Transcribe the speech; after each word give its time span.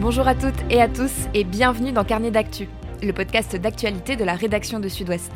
Bonjour 0.00 0.26
à 0.26 0.34
toutes 0.34 0.54
et 0.70 0.80
à 0.80 0.88
tous 0.88 1.12
et 1.34 1.44
bienvenue 1.44 1.92
dans 1.92 2.04
Carnet 2.04 2.30
d'actu, 2.30 2.70
le 3.02 3.12
podcast 3.12 3.54
d'actualité 3.54 4.16
de 4.16 4.24
la 4.24 4.34
rédaction 4.34 4.80
de 4.80 4.88
Sud-Ouest. 4.88 5.30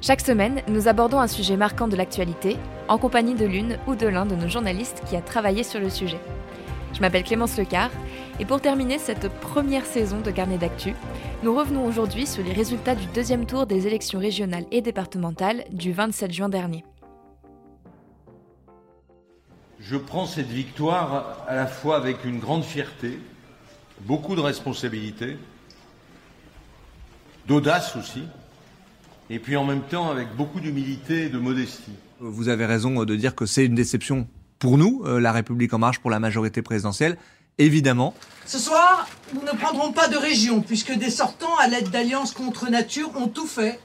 Chaque 0.00 0.22
semaine, 0.22 0.62
nous 0.66 0.88
abordons 0.88 1.20
un 1.20 1.26
sujet 1.26 1.58
marquant 1.58 1.88
de 1.88 1.96
l'actualité 1.96 2.56
en 2.88 2.96
compagnie 2.96 3.34
de 3.34 3.44
l'une 3.44 3.76
ou 3.86 3.94
de 3.94 4.06
l'un 4.06 4.24
de 4.24 4.34
nos 4.34 4.48
journalistes 4.48 5.02
qui 5.06 5.14
a 5.14 5.20
travaillé 5.20 5.62
sur 5.62 5.78
le 5.78 5.90
sujet. 5.90 6.18
Je 6.94 7.02
m'appelle 7.02 7.22
Clémence 7.22 7.58
Lecar 7.58 7.90
et 8.40 8.46
pour 8.46 8.62
terminer 8.62 8.98
cette 8.98 9.28
première 9.28 9.84
saison 9.84 10.20
de 10.20 10.30
Carnet 10.30 10.56
d'actu, 10.56 10.94
nous 11.42 11.54
revenons 11.54 11.84
aujourd'hui 11.84 12.26
sur 12.26 12.42
les 12.42 12.54
résultats 12.54 12.94
du 12.94 13.04
deuxième 13.14 13.44
tour 13.44 13.66
des 13.66 13.86
élections 13.86 14.20
régionales 14.20 14.64
et 14.70 14.80
départementales 14.80 15.64
du 15.70 15.92
27 15.92 16.32
juin 16.32 16.48
dernier. 16.48 16.82
Je 19.80 19.98
prends 19.98 20.24
cette 20.24 20.48
victoire 20.48 21.44
à 21.46 21.54
la 21.54 21.66
fois 21.66 21.96
avec 21.96 22.24
une 22.24 22.38
grande 22.38 22.64
fierté, 22.64 23.18
beaucoup 24.06 24.34
de 24.34 24.40
responsabilités, 24.40 25.36
d'audace 27.46 27.96
aussi, 27.96 28.22
et 29.30 29.38
puis 29.38 29.56
en 29.56 29.64
même 29.64 29.82
temps 29.82 30.10
avec 30.10 30.34
beaucoup 30.36 30.60
d'humilité 30.60 31.24
et 31.24 31.28
de 31.28 31.38
modestie. 31.38 31.92
Vous 32.20 32.48
avez 32.48 32.66
raison 32.66 33.04
de 33.04 33.16
dire 33.16 33.34
que 33.34 33.46
c'est 33.46 33.64
une 33.64 33.74
déception 33.74 34.28
pour 34.58 34.78
nous, 34.78 35.02
euh, 35.06 35.18
La 35.18 35.32
République 35.32 35.74
en 35.74 35.78
marche, 35.78 35.98
pour 35.98 36.10
la 36.10 36.20
majorité 36.20 36.62
présidentielle, 36.62 37.16
évidemment. 37.58 38.14
Ce 38.46 38.58
soir, 38.58 39.08
nous 39.34 39.42
ne 39.42 39.58
prendrons 39.58 39.92
pas 39.92 40.08
de 40.08 40.16
région, 40.16 40.60
puisque 40.60 40.92
des 40.92 41.10
sortants 41.10 41.56
à 41.58 41.66
l'aide 41.66 41.90
d'alliances 41.90 42.32
contre 42.32 42.70
nature 42.70 43.10
ont 43.16 43.28
tout 43.28 43.46
fait 43.46 43.80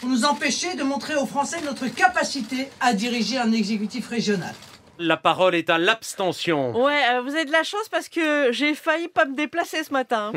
pour 0.00 0.08
nous 0.08 0.24
empêcher 0.24 0.74
de 0.74 0.82
montrer 0.82 1.14
aux 1.16 1.26
Français 1.26 1.58
notre 1.64 1.86
capacité 1.86 2.68
à 2.80 2.94
diriger 2.94 3.38
un 3.38 3.52
exécutif 3.52 4.08
régional. 4.08 4.54
La 5.02 5.16
parole 5.16 5.56
est 5.56 5.68
à 5.68 5.78
l'abstention. 5.78 6.80
Ouais, 6.80 7.00
euh, 7.10 7.22
vous 7.22 7.34
avez 7.34 7.44
de 7.44 7.50
la 7.50 7.64
chance 7.64 7.88
parce 7.90 8.08
que 8.08 8.52
j'ai 8.52 8.74
failli 8.74 9.08
pas 9.08 9.24
me 9.24 9.34
déplacer 9.34 9.82
ce 9.82 9.92
matin. 9.92 10.32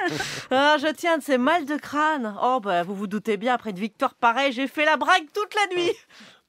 ah, 0.50 0.76
je 0.78 0.92
tiens 0.92 1.16
de 1.16 1.22
ces 1.22 1.38
mal 1.38 1.64
de 1.64 1.76
crâne. 1.76 2.34
Oh, 2.42 2.60
bah, 2.62 2.82
vous 2.82 2.94
vous 2.94 3.06
doutez 3.06 3.38
bien, 3.38 3.54
après 3.54 3.70
une 3.70 3.78
victoire 3.78 4.14
pareille, 4.14 4.52
j'ai 4.52 4.66
fait 4.66 4.84
la 4.84 4.98
brague 4.98 5.24
toute 5.32 5.54
la 5.54 5.74
nuit. 5.74 5.92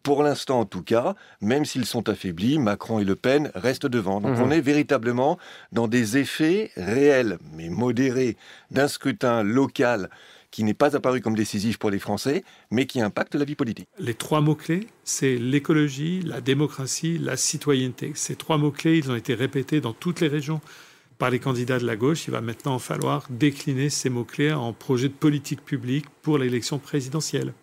Pour 0.03 0.23
l'instant, 0.23 0.61
en 0.61 0.65
tout 0.65 0.81
cas, 0.81 1.15
même 1.39 1.63
s'ils 1.63 1.85
sont 1.85 2.09
affaiblis, 2.09 2.59
Macron 2.59 2.99
et 2.99 3.03
Le 3.03 3.15
Pen 3.15 3.51
restent 3.55 3.85
devant. 3.85 4.19
Donc 4.19 4.37
on 4.39 4.49
est 4.49 4.61
véritablement 4.61 5.37
dans 5.71 5.87
des 5.87 6.17
effets 6.17 6.71
réels, 6.75 7.37
mais 7.53 7.69
modérés, 7.69 8.35
d'un 8.71 8.87
scrutin 8.87 9.43
local 9.43 10.09
qui 10.51 10.63
n'est 10.63 10.73
pas 10.73 10.95
apparu 10.95 11.21
comme 11.21 11.35
décisif 11.35 11.79
pour 11.79 11.89
les 11.89 11.99
Français, 11.99 12.43
mais 12.69 12.85
qui 12.85 13.01
impacte 13.01 13.35
la 13.35 13.45
vie 13.45 13.55
politique. 13.55 13.87
Les 13.97 14.13
trois 14.13 14.41
mots-clés, 14.41 14.87
c'est 15.03 15.37
l'écologie, 15.37 16.21
la 16.21 16.41
démocratie, 16.41 17.17
la 17.17 17.37
citoyenneté. 17.37 18.11
Ces 18.15 18.35
trois 18.35 18.57
mots-clés, 18.57 18.97
ils 18.97 19.09
ont 19.09 19.15
été 19.15 19.33
répétés 19.33 19.81
dans 19.81 19.93
toutes 19.93 20.19
les 20.19 20.27
régions 20.27 20.61
par 21.17 21.29
les 21.29 21.39
candidats 21.39 21.79
de 21.79 21.85
la 21.85 21.95
gauche. 21.95 22.27
Il 22.27 22.31
va 22.31 22.41
maintenant 22.41 22.79
falloir 22.79 23.25
décliner 23.29 23.89
ces 23.89 24.09
mots-clés 24.09 24.51
en 24.51 24.73
projet 24.73 25.07
de 25.07 25.13
politique 25.13 25.63
publique 25.63 26.05
pour 26.21 26.37
l'élection 26.37 26.79
présidentielle. 26.79 27.53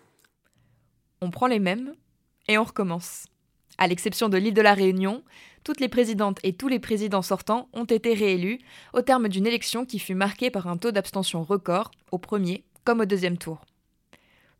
On 1.21 1.29
prend 1.29 1.47
les 1.47 1.59
mêmes 1.59 1.93
et 2.47 2.57
on 2.57 2.63
recommence. 2.63 3.25
À 3.77 3.87
l'exception 3.87 4.29
de 4.29 4.37
l'île 4.37 4.53
de 4.53 4.61
la 4.61 4.73
Réunion, 4.73 5.23
toutes 5.63 5.79
les 5.79 5.89
présidentes 5.89 6.39
et 6.43 6.53
tous 6.53 6.67
les 6.67 6.79
présidents 6.79 7.21
sortants 7.21 7.69
ont 7.73 7.85
été 7.85 8.13
réélus 8.13 8.59
au 8.93 9.01
terme 9.01 9.27
d'une 9.29 9.45
élection 9.45 9.85
qui 9.85 9.99
fut 9.99 10.15
marquée 10.15 10.49
par 10.49 10.67
un 10.67 10.77
taux 10.77 10.91
d'abstention 10.91 11.43
record 11.43 11.91
au 12.11 12.17
premier 12.17 12.63
comme 12.89 13.01
au 13.01 13.05
deuxième 13.05 13.37
tour. 13.37 13.61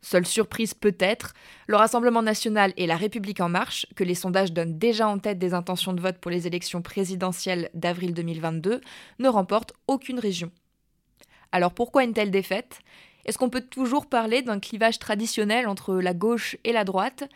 Seule 0.02 0.24
surprise 0.24 0.72
peut-être, 0.72 1.34
le 1.66 1.74
Rassemblement 1.74 2.22
national 2.22 2.72
et 2.76 2.86
la 2.86 2.94
République 2.96 3.40
en 3.40 3.48
marche, 3.48 3.86
que 3.96 4.04
les 4.04 4.14
sondages 4.14 4.52
donnent 4.52 4.78
déjà 4.78 5.08
en 5.08 5.18
tête 5.18 5.40
des 5.40 5.52
intentions 5.52 5.92
de 5.92 6.00
vote 6.00 6.18
pour 6.18 6.30
les 6.30 6.46
élections 6.46 6.80
présidentielles 6.80 7.70
d'avril 7.74 8.14
2022, 8.14 8.82
ne 9.18 9.28
remportent 9.28 9.72
aucune 9.88 10.20
région. 10.20 10.52
Alors 11.50 11.72
pourquoi 11.72 12.04
une 12.04 12.12
telle 12.12 12.30
défaite? 12.30 12.82
Est-ce 13.24 13.36
qu'on 13.36 13.50
peut 13.50 13.66
toujours 13.68 14.06
parler 14.06 14.42
d'un 14.42 14.60
clivage 14.60 15.00
traditionnel 15.00 15.66
entre 15.66 15.96
la 15.96 16.14
gauche 16.14 16.56
et 16.62 16.72
la 16.72 16.84
droite? 16.84 17.28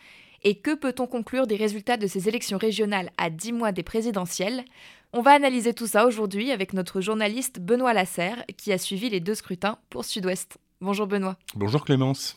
Et 0.44 0.60
que 0.60 0.76
peut-on 0.76 1.08
conclure 1.08 1.48
des 1.48 1.56
résultats 1.56 1.96
de 1.96 2.06
ces 2.06 2.28
élections 2.28 2.58
régionales 2.58 3.10
à 3.18 3.30
10 3.30 3.52
mois 3.52 3.72
des 3.72 3.82
présidentielles? 3.82 4.64
On 5.12 5.22
va 5.22 5.32
analyser 5.32 5.74
tout 5.74 5.88
ça 5.88 6.06
aujourd'hui 6.06 6.52
avec 6.52 6.72
notre 6.72 7.00
journaliste 7.00 7.58
Benoît 7.58 7.94
Lasserre 7.94 8.44
qui 8.56 8.72
a 8.72 8.78
suivi 8.78 9.10
les 9.10 9.18
deux 9.18 9.34
scrutins 9.34 9.78
pour 9.90 10.04
Sud-Ouest. 10.04 10.58
Bonjour 10.80 11.06
Benoît. 11.06 11.36
Bonjour 11.54 11.84
Clémence. 11.84 12.36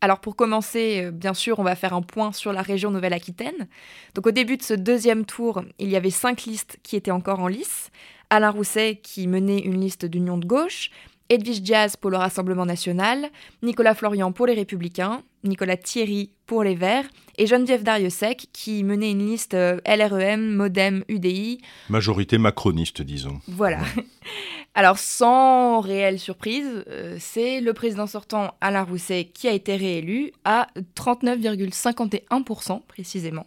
Alors 0.00 0.20
pour 0.20 0.36
commencer, 0.36 1.04
euh, 1.06 1.10
bien 1.10 1.34
sûr, 1.34 1.58
on 1.58 1.62
va 1.62 1.74
faire 1.74 1.94
un 1.94 2.02
point 2.02 2.32
sur 2.32 2.52
la 2.52 2.62
région 2.62 2.90
Nouvelle-Aquitaine. 2.90 3.66
Donc 4.14 4.26
au 4.26 4.30
début 4.30 4.56
de 4.56 4.62
ce 4.62 4.74
deuxième 4.74 5.24
tour, 5.24 5.62
il 5.78 5.88
y 5.88 5.96
avait 5.96 6.10
cinq 6.10 6.44
listes 6.44 6.78
qui 6.82 6.96
étaient 6.96 7.10
encore 7.10 7.40
en 7.40 7.48
lice. 7.48 7.90
Alain 8.30 8.50
Rousset 8.50 9.00
qui 9.02 9.26
menait 9.26 9.60
une 9.60 9.80
liste 9.80 10.04
d'union 10.04 10.36
de 10.36 10.46
gauche, 10.46 10.90
Edwige 11.28 11.60
Diaz 11.60 11.96
pour 11.96 12.10
le 12.10 12.16
Rassemblement 12.16 12.66
national, 12.66 13.30
Nicolas 13.62 13.94
Florian 13.94 14.30
pour 14.30 14.46
les 14.46 14.54
Républicains, 14.54 15.22
Nicolas 15.42 15.76
Thierry 15.76 16.30
pour 16.46 16.62
les 16.62 16.74
Verts 16.74 17.06
et 17.38 17.46
Geneviève 17.46 17.82
Dariussec 17.82 18.46
qui 18.52 18.84
menait 18.84 19.10
une 19.10 19.26
liste 19.26 19.54
euh, 19.54 19.80
LREM, 19.86 20.54
Modem, 20.54 21.04
UDI. 21.08 21.58
Majorité 21.88 22.38
macroniste, 22.38 23.02
disons. 23.02 23.40
Voilà. 23.48 23.80
Alors, 24.74 24.98
sans 24.98 25.80
réelle 25.80 26.18
surprise, 26.18 26.84
euh, 26.88 27.16
c'est 27.18 27.60
le 27.60 27.72
président 27.72 28.06
sortant 28.06 28.54
Alain 28.60 28.84
Rousset 28.84 29.30
qui 29.32 29.48
a 29.48 29.52
été 29.52 29.74
réélu 29.76 30.32
à 30.44 30.68
39,51% 30.94 32.82
précisément. 32.86 33.46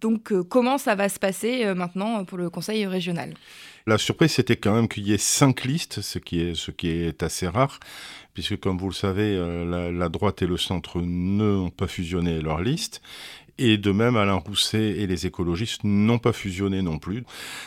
Donc, 0.00 0.32
euh, 0.32 0.44
comment 0.44 0.78
ça 0.78 0.94
va 0.94 1.08
se 1.08 1.18
passer 1.18 1.74
maintenant 1.74 2.24
pour 2.24 2.38
le 2.38 2.48
Conseil 2.48 2.86
régional? 2.86 3.34
La 3.90 3.98
surprise, 3.98 4.30
c'était 4.30 4.56
quand 4.56 4.72
même 4.72 4.86
qu'il 4.86 5.06
y 5.06 5.12
ait 5.12 5.18
cinq 5.18 5.64
listes, 5.64 6.00
ce 6.00 6.20
qui 6.20 6.40
est, 6.40 7.22
assez 7.24 7.48
rare, 7.48 7.80
puisque 8.34 8.56
comme 8.60 8.78
vous 8.78 8.88
le 8.88 8.94
savez, 8.94 9.34
euh, 9.36 9.90
la, 9.90 10.08
droite 10.08 10.42
et 10.42 10.46
le 10.46 10.56
centre 10.56 11.00
n'ont 11.00 11.70
pas 11.70 11.88
fusionné 11.88 12.40
leurs 12.40 12.62
listes. 12.62 13.02
Et 13.58 13.78
de 13.78 13.92
même, 13.92 14.16
Alain 14.16 14.34
Rousset 14.34 14.98
et 14.98 15.06
les 15.06 15.26
écologistes 15.26 15.84
n'ont 15.84 16.18
pas 16.18 16.32
fusionné 16.32 16.82
non 16.82 16.98
plus. 16.98 17.24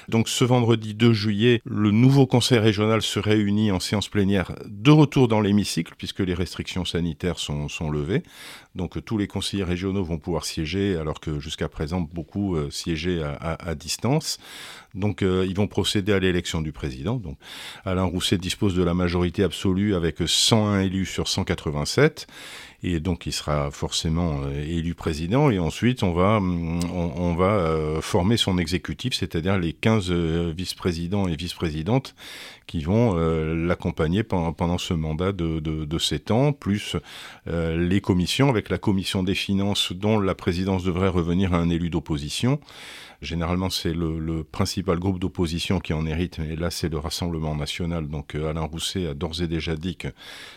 Donc 0.10 0.30
ce 0.30 0.44
vendredi 0.44 0.94
2 0.94 1.14
juillet, 1.14 1.62
le 1.66 1.92
nouveau 1.92 2.26
conseil 2.26 2.60
régional 2.60 3.02
se 3.02 3.20
réunit 3.20 3.72
en 3.72 3.80
séance 3.80 4.08
plénière 4.08 4.54
de 4.66 4.92
retour 4.92 5.28
dans 5.28 5.42
l'hémicycle, 5.42 5.94
puisque 5.98 6.20
les 6.20 6.34
restrictions 6.34 6.86
sanitaires 6.86 7.40
sont, 7.40 7.68
levées. 7.92 8.24
Donc 8.76 9.04
tous 9.04 9.18
les 9.18 9.28
conseillers 9.28 9.64
régionaux 9.64 10.04
vont 10.04 10.18
pouvoir 10.18 10.46
siéger, 10.46 10.96
alors 10.96 11.20
que 11.20 11.40
jusqu'à 11.40 11.70
présent, 11.70 12.02
beaucoup 12.02 12.56
euh, 12.56 12.70
siégeaient 12.72 13.22
à, 13.22 13.76
distance. 13.76 14.40
Donc 14.96 15.22
euh, 15.22 15.46
ils 15.48 15.56
vont 15.56 15.68
procéder 15.68 16.14
à 16.14 16.20
l'élection 16.20 16.62
du 16.62 16.72
président. 16.72 17.18
Donc 17.18 17.38
Alain 17.86 18.04
Rousset 18.04 18.38
dispose 18.38 18.76
de 18.76 18.84
la 18.84 18.94
majorité 18.94 19.44
absolue 19.44 19.96
avec 19.96 20.18
101 20.26 20.82
élus 20.82 21.06
sur 21.06 21.28
187 21.28 22.28
et 22.84 23.00
donc 23.00 23.26
il 23.26 23.32
sera 23.32 23.72
forcément 23.72 24.42
euh, 24.44 24.64
élu 24.64 24.94
président 24.94 25.50
et 25.50 25.60
ensuite 25.60 26.04
on 26.04 26.14
va 26.14 26.40
on, 26.42 27.36
va 27.36 28.02
former 28.02 28.38
son 28.38 28.58
exécutif 28.58 29.14
c'est-à-dire 29.14 29.58
les 29.58 29.74
15 29.74 30.12
vice-présidents 30.12 31.28
et 31.28 31.36
vice-présidentes 31.36 32.16
qui 32.68 32.82
vont 32.82 33.16
l'accompagner 33.16 34.24
pendant, 34.24 34.78
ce 34.78 34.94
mandat 34.94 35.32
de, 35.32 35.60
de, 35.60 35.86
de 35.86 35.98
7 35.98 36.32
ans 36.32 36.54
plus 36.54 36.96
les 37.48 38.02
commissions 38.02 38.50
avec 38.50 38.70
la 38.70 38.78
commission 38.78 39.24
des 39.24 39.36
finances 39.36 39.94
dont 39.94 40.20
la 40.20 40.36
présidence 40.36 40.84
devrait 40.84 41.10
revenir 41.10 41.54
à 41.54 41.58
un 41.58 41.70
élu 41.70 41.90
d'opposition. 41.90 42.60
Généralement, 43.23 43.69
c'est 43.69 43.94
le, 43.94 44.44
principal 44.44 45.00
groupe 45.00 45.17
d'opposition 45.17 45.79
qui 45.79 45.94
en 45.94 46.06
hérite, 46.06 46.39
mais 46.39 46.57
là, 46.57 46.69
c'est 46.69 46.89
le 46.89 46.97
Rassemblement 46.97 47.56
national. 47.56 48.09
Donc, 48.09 48.35
euh, 48.35 48.50
Alain 48.50 48.63
Rousset 48.63 49.07
a 49.07 49.13
d'ores 49.13 49.41
et 49.41 49.47
déjà 49.47 49.78
dit 49.78 49.95
que 49.95 50.09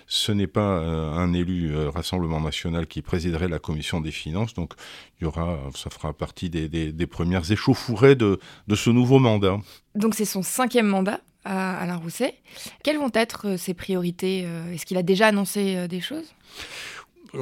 ce 0.09 0.32
n'est 0.32 0.49
pas 0.49 0.81
euh, 0.81 1.12
un 1.12 1.32
élu 1.32 1.71
euh, 1.72 1.91
Rassemblement 1.91 2.41
national 2.41 2.88
qui 2.88 3.03
présiderait 3.03 3.47
la 3.47 3.60
commission 3.60 4.01
des 4.01 4.10
finances. 4.10 4.53
Donc, 4.54 4.74
il 5.21 5.24
y 5.24 5.27
aura, 5.28 5.60
ça 5.77 5.91
fera 5.91 6.13
partie 6.13 6.51
des, 6.51 7.07
premières 7.07 7.51
échauffourées 7.51 8.16
de, 8.16 8.41
ce 8.74 8.91
nouveau 8.91 9.21
mandat. 9.21 9.59
Donc, 9.95 10.16
c'est 10.16 10.24
son 10.24 10.42
cinquième 10.42 10.89
mandat 10.89 11.21
Alain 11.45 11.97
Rousset. 11.97 12.34
Quelles 12.83 12.98
vont 12.98 13.12
être 13.15 13.57
ses 13.57 13.72
priorités 13.72 14.41
Est-ce 14.72 14.84
qu'il 14.84 14.97
a 14.97 15.04
déjà 15.04 15.28
annoncé 15.28 15.86
des 15.86 16.01
choses? 16.01 16.34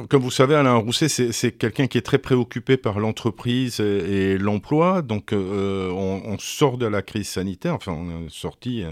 Comme 0.09 0.21
vous 0.21 0.31
savez, 0.31 0.55
Alain 0.55 0.75
Rousset, 0.75 1.09
c'est 1.09 1.51
quelqu'un 1.51 1.87
qui 1.87 1.97
est 1.97 2.01
très 2.01 2.17
préoccupé 2.17 2.77
par 2.77 2.99
l'entreprise 2.99 3.79
et, 3.79 4.37
l'emploi. 4.37 5.01
Donc, 5.01 5.33
euh, 5.33 5.89
on, 5.91 6.37
sort 6.37 6.77
de 6.77 6.85
la 6.85 7.01
crise 7.01 7.29
sanitaire. 7.29 7.73
Enfin, 7.75 7.93
on 7.93 8.25
est 8.25 8.29
sorti. 8.29 8.83
Euh, 8.83 8.91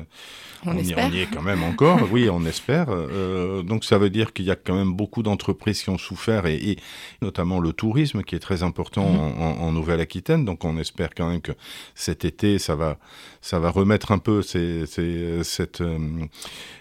on, 0.66 0.78
y, 0.78 0.92
est 0.92 1.28
quand 1.32 1.42
même 1.42 1.64
encore. 1.64 2.00
oui, 2.12 2.30
on 2.30 2.46
espère. 2.46 2.88
Euh, 2.90 3.64
donc, 3.64 3.84
ça 3.84 3.98
veut 3.98 4.10
dire 4.10 4.34
qu'il 4.34 4.46
y 4.46 4.52
a 4.52 4.56
quand 4.56 4.76
même 4.76 4.94
beaucoup 4.94 5.24
d'entreprises 5.24 5.84
qui 5.84 5.90
ont 5.90 5.98
souffert, 5.98 6.46
et, 6.46 6.78
notamment 7.22 7.60
le 7.60 7.74
tourisme, 7.74 8.24
qui 8.24 8.36
est 8.36 8.40
très 8.40 8.64
important 8.64 9.10
mhm. 9.10 9.62
en, 9.62 9.72
Nouvelle-Aquitaine. 9.72 10.46
Donc, 10.46 10.64
on 10.66 10.78
espère 10.78 11.10
quand 11.16 11.30
même 11.30 11.42
que 11.42 11.54
cet 11.96 12.26
été, 12.26 12.60
ça 12.60 12.76
va, 12.76 12.98
ça 13.42 13.60
va 13.60 13.70
remettre 13.70 14.12
un 14.12 14.20
peu 14.20 14.42
cette 14.42 15.84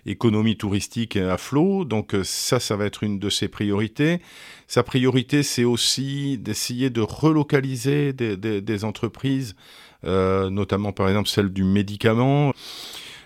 économie 0.06 0.56
touristique 0.56 1.16
à 1.16 1.38
flot. 1.38 1.84
Donc, 1.84 2.14
ça, 2.22 2.60
ça 2.60 2.76
va 2.76 2.86
être 2.86 3.02
une 3.02 3.18
de 3.18 3.30
ses 3.30 3.48
priorités. 3.48 4.01
Sa 4.72 4.82
priorité, 4.82 5.42
c'est 5.42 5.64
aussi 5.64 6.38
d'essayer 6.38 6.88
de 6.88 7.02
relocaliser 7.02 8.14
des, 8.14 8.84
entreprises, 8.84 9.54
euh, 10.04 10.48
notamment 10.48 10.92
par 10.92 11.08
exemple 11.08 11.28
celle 11.28 11.50
du 11.50 11.62
médicament. 11.62 12.54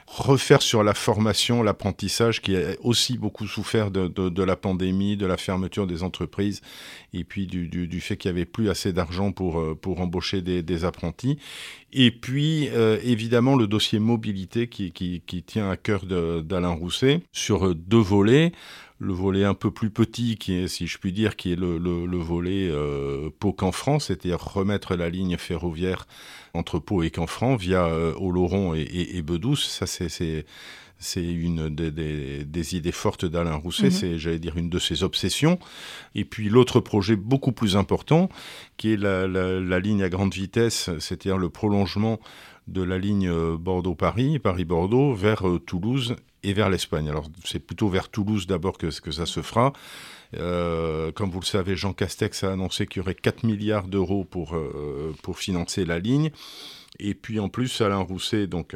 refaire 0.08 0.62
sur 0.62 0.82
la 0.82 0.92
formation, 0.94 1.62
l'apprentissage 1.62 2.42
qui 2.42 2.56
a 2.56 2.74
aussi 2.82 3.16
beaucoup 3.16 3.46
souffert 3.46 3.92
de, 3.92 4.42
la 4.42 4.56
pandémie, 4.56 5.16
de 5.16 5.26
la 5.26 5.36
fermeture 5.36 5.86
des 5.86 6.02
entreprises 6.02 6.62
et 7.12 7.22
puis 7.22 7.46
du, 7.46 8.00
fait 8.00 8.16
qu'il 8.16 8.32
n'y 8.32 8.38
avait 8.38 8.44
plus 8.44 8.68
assez 8.68 8.92
d'argent 8.92 9.30
pour, 9.30 9.60
euh, 9.60 9.78
embaucher 9.98 10.42
des, 10.42 10.84
apprentis. 10.84 11.38
Et 11.92 12.10
puis, 12.10 12.68
euh, 12.72 12.98
évidemment, 13.04 13.54
le 13.54 13.68
dossier 13.68 14.00
mobilité 14.00 14.66
qui, 14.66 14.90
qui, 14.90 15.22
qui 15.24 15.44
tient 15.44 15.70
à 15.70 15.76
cœur 15.76 16.06
d'Alain 16.06 16.70
Rousset 16.70 17.20
sur 17.30 17.72
deux 17.72 17.98
volets 17.98 18.50
le 18.98 19.12
volet 19.12 19.44
un 19.44 19.54
peu 19.54 19.70
plus 19.70 19.90
petit, 19.90 20.36
qui 20.36 20.54
est, 20.54 20.68
si 20.68 20.86
je 20.86 20.98
puis 20.98 21.12
dire, 21.12 21.36
qui 21.36 21.52
est 21.52 21.56
le, 21.56 22.16
volet 22.16 22.68
euh, 22.70 23.28
Pau-Canfranc, 23.38 23.98
c'est-à-dire 23.98 24.40
remettre 24.40 24.96
la 24.96 25.10
ligne 25.10 25.36
ferroviaire 25.36 26.06
entre 26.54 26.78
Pau 26.78 27.02
et 27.02 27.10
Canfranc 27.10 27.56
via 27.56 27.84
euh, 27.86 28.14
Oloron 28.18 28.74
et, 28.74 28.86
et, 28.90 29.22
Bedouce. 29.22 29.66
Ça, 29.66 29.86
c'est 29.86 30.46
c'est 30.98 31.22
une 31.22 31.68
des, 31.68 32.74
idées 32.74 32.90
fortes 32.90 33.26
d'Alain 33.26 33.56
Rousset, 33.56 33.84
mhm. 33.84 33.90
c'est, 33.90 34.18
j'allais 34.18 34.38
dire, 34.38 34.56
une 34.56 34.70
de 34.70 34.78
ses 34.78 35.02
obsessions. 35.02 35.58
Et 36.14 36.24
puis 36.24 36.48
l'autre 36.48 36.80
projet 36.80 37.16
beaucoup 37.16 37.52
plus 37.52 37.76
important, 37.76 38.30
qui 38.78 38.94
est 38.94 38.96
la, 38.96 39.26
la 39.26 39.78
ligne 39.78 40.02
à 40.02 40.08
grande 40.08 40.32
vitesse, 40.32 40.88
c'est-à-dire 40.98 41.36
le 41.36 41.50
prolongement 41.50 42.18
de 42.66 42.82
la 42.82 42.96
ligne 42.96 43.28
euh, 43.28 43.58
Bordeaux-Paris, 43.58 44.38
Paris-Bordeaux, 44.38 45.12
vers 45.12 45.44
Toulouse 45.66 46.16
et 46.48 46.52
vers 46.52 46.70
l'Espagne. 46.70 47.08
Alors 47.08 47.28
c'est 47.44 47.58
plutôt 47.58 47.88
vers 47.88 48.08
Toulouse 48.08 48.46
d'abord 48.46 48.78
que, 48.78 48.90
ça 48.90 49.26
se 49.26 49.42
fera. 49.42 49.72
Euh, 50.34 51.12
comme 51.12 51.30
vous 51.30 51.40
le 51.40 51.46
savez, 51.46 51.76
Jean 51.76 51.92
Castex 51.92 52.44
a 52.44 52.52
annoncé 52.52 52.86
qu'il 52.86 53.00
y 53.00 53.02
aurait 53.02 53.14
4 53.14 53.44
milliards 53.44 53.88
d'euros 53.88 54.24
pour, 54.24 54.56
pour 55.22 55.38
financer 55.38 55.84
la 55.84 55.98
ligne. 55.98 56.30
Et 56.98 57.14
puis 57.14 57.38
en 57.40 57.48
plus, 57.48 57.80
Alain 57.80 57.98
Rousset, 57.98 58.46
donc 58.46 58.74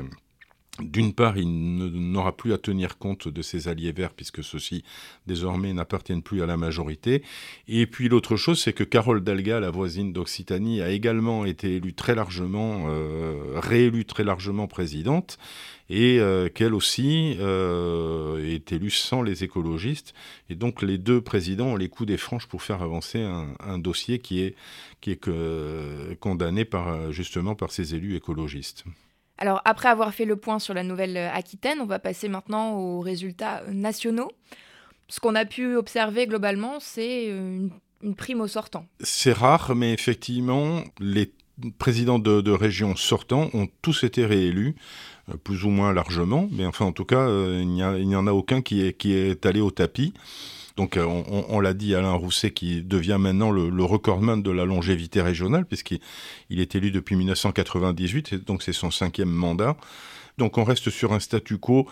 d'une 0.82 1.12
part, 1.12 1.36
il 1.36 1.48
n'aura 2.12 2.36
plus 2.36 2.52
à 2.52 2.58
tenir 2.58 2.98
compte 2.98 3.28
de 3.28 3.42
ses 3.42 3.68
alliés 3.68 3.92
verts, 3.92 4.12
puisque 4.12 4.42
ceux-ci, 4.42 4.84
désormais, 5.26 5.72
n'appartiennent 5.72 6.22
plus 6.22 6.42
à 6.42 6.46
la 6.46 6.56
majorité. 6.56 7.22
Et 7.68 7.86
puis 7.86 8.08
l'autre 8.08 8.36
chose, 8.36 8.62
c'est 8.62 8.72
que 8.72 8.84
Carole 8.84 9.22
Delga, 9.22 9.60
la 9.60 9.70
voisine 9.70 10.12
d'Occitanie, 10.12 10.80
a 10.80 10.90
également 10.90 11.44
été 11.44 11.76
élue 11.76 11.94
très 11.94 12.14
largement, 12.14 12.86
euh, 12.88 13.58
réélue 13.60 14.04
très 14.04 14.24
largement 14.24 14.66
présidente, 14.66 15.38
et 15.90 16.18
euh, 16.18 16.48
qu'elle 16.48 16.72
aussi 16.72 17.36
euh, 17.40 18.42
est 18.42 18.72
élue 18.72 18.90
sans 18.90 19.20
les 19.20 19.44
écologistes. 19.44 20.14
Et 20.48 20.54
donc 20.54 20.80
les 20.80 20.96
deux 20.96 21.20
présidents 21.20 21.66
ont 21.66 21.76
les 21.76 21.88
coups 21.88 22.06
des 22.06 22.16
franches 22.16 22.46
pour 22.46 22.62
faire 22.62 22.80
avancer 22.80 23.20
un, 23.22 23.78
dossier 23.78 24.18
qui 24.18 24.40
est, 24.40 24.54
qui 25.02 25.10
est 25.10 26.18
condamné 26.20 26.64
par, 26.64 27.12
justement 27.12 27.54
par 27.54 27.70
ces 27.70 27.94
élus 27.94 28.16
écologistes. 28.16 28.84
Alors 29.36 29.62
après 29.64 29.88
avoir 29.88 30.14
fait 30.14 30.26
le 30.26 30.36
point 30.36 30.58
sur 30.58 30.74
la 30.74 30.84
Nouvelle-Aquitaine, 30.84 31.80
on 31.80 31.86
va 31.86 31.98
passer 31.98 32.28
maintenant 32.28 32.74
aux 32.78 33.00
résultats 33.00 33.62
nationaux. 33.68 34.30
Ce 35.10 35.18
qu'on 35.18 35.34
a 35.34 35.44
pu 35.44 35.74
observer 35.74 36.26
globalement, 36.26 36.78
c'est 36.78 37.26
euh, 37.30 37.66
une, 38.02 38.14
prime 38.14 38.40
au 38.40 38.46
sortant. 38.46 38.86
C'est 39.00 39.32
rare, 39.32 39.74
mais 39.74 39.92
effectivement, 39.92 40.84
les 41.00 41.32
présidents 41.78 42.20
de, 42.20 42.50
régions 42.50 42.94
sortants 42.94 43.50
ont 43.52 43.68
tous 43.82 44.04
été 44.04 44.24
réélus, 44.24 44.76
euh, 45.19 45.19
plus 45.44 45.64
ou 45.64 45.70
moins 45.70 45.92
largement, 45.92 46.48
mais 46.52 46.66
enfin 46.66 46.84
en 46.84 46.92
tout 46.92 47.04
cas, 47.04 47.20
euh, 47.20 47.60
il 47.62 47.68
n'y 47.68 48.16
en 48.16 48.26
a 48.26 48.32
aucun 48.32 48.62
qui 48.62 48.82
est, 48.82 48.92
qui 48.92 49.12
est 49.12 49.46
allé 49.46 49.60
au 49.60 49.70
tapis. 49.70 50.12
Donc 50.76 50.96
euh, 50.96 51.04
on, 51.04 51.60
l'a 51.60 51.74
dit, 51.74 51.94
Alain 51.94 52.12
Rousset 52.12 52.52
qui 52.52 52.82
devient 52.82 53.18
maintenant 53.20 53.50
le, 53.50 53.84
recordman 53.84 54.42
de 54.42 54.50
la 54.50 54.64
longévité 54.64 55.20
régionale, 55.20 55.66
puisqu'il 55.66 56.00
est 56.50 56.74
élu 56.74 56.90
depuis 56.90 57.16
1998, 57.16 58.32
et 58.32 58.38
donc 58.38 58.62
c'est 58.62 58.72
son 58.72 58.90
cinquième 58.90 59.30
mandat. 59.30 59.76
Donc 60.38 60.56
on 60.56 60.64
reste 60.64 60.88
sur 60.88 61.12
un 61.12 61.20
statu 61.20 61.58
quo 61.58 61.86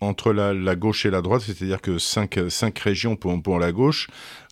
entre 0.00 0.32
la, 0.32 0.76
gauche 0.76 1.06
et 1.06 1.10
la 1.10 1.22
droite, 1.22 1.42
c'est-à-dire 1.42 1.80
que 1.80 1.98
cinq, 1.98 2.38
régions 2.80 3.16
pour, 3.16 3.58
la 3.58 3.72
gauche, 3.72 4.08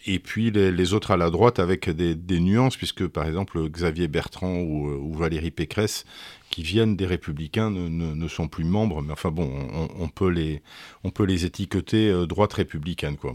et 0.07 0.19
puis 0.19 0.51
les, 0.51 0.95
autres 0.95 1.11
à 1.11 1.19
la 1.19 1.29
droite 1.29 1.59
avec 1.59 1.91
des, 1.91 2.41
nuances, 2.41 2.79
puisque 2.79 3.07
par 3.07 3.27
exemple 3.27 3.69
Xavier 3.69 4.09
Bertrand 4.09 4.57
ou 4.61 5.13
Valérie 5.15 5.51
Pécresse 5.51 6.07
qui 6.53 6.63
viennent 6.63 6.97
des 6.97 7.07
républicains 7.07 7.71
ne, 7.71 8.29
sont 8.29 8.47
plus 8.47 8.65
membres, 8.65 9.01
mais 9.01 9.13
enfin 9.13 9.31
bon, 9.31 9.51
on, 9.99 10.09
peut, 10.09 10.29
les, 10.29 10.63
on 11.03 11.11
peut 11.11 11.25
les 11.25 11.47
étiqueter 11.47 12.11
euh, 12.11 12.27
droite 12.27 12.53
républicaine. 12.53 13.17
Quoi, 13.17 13.35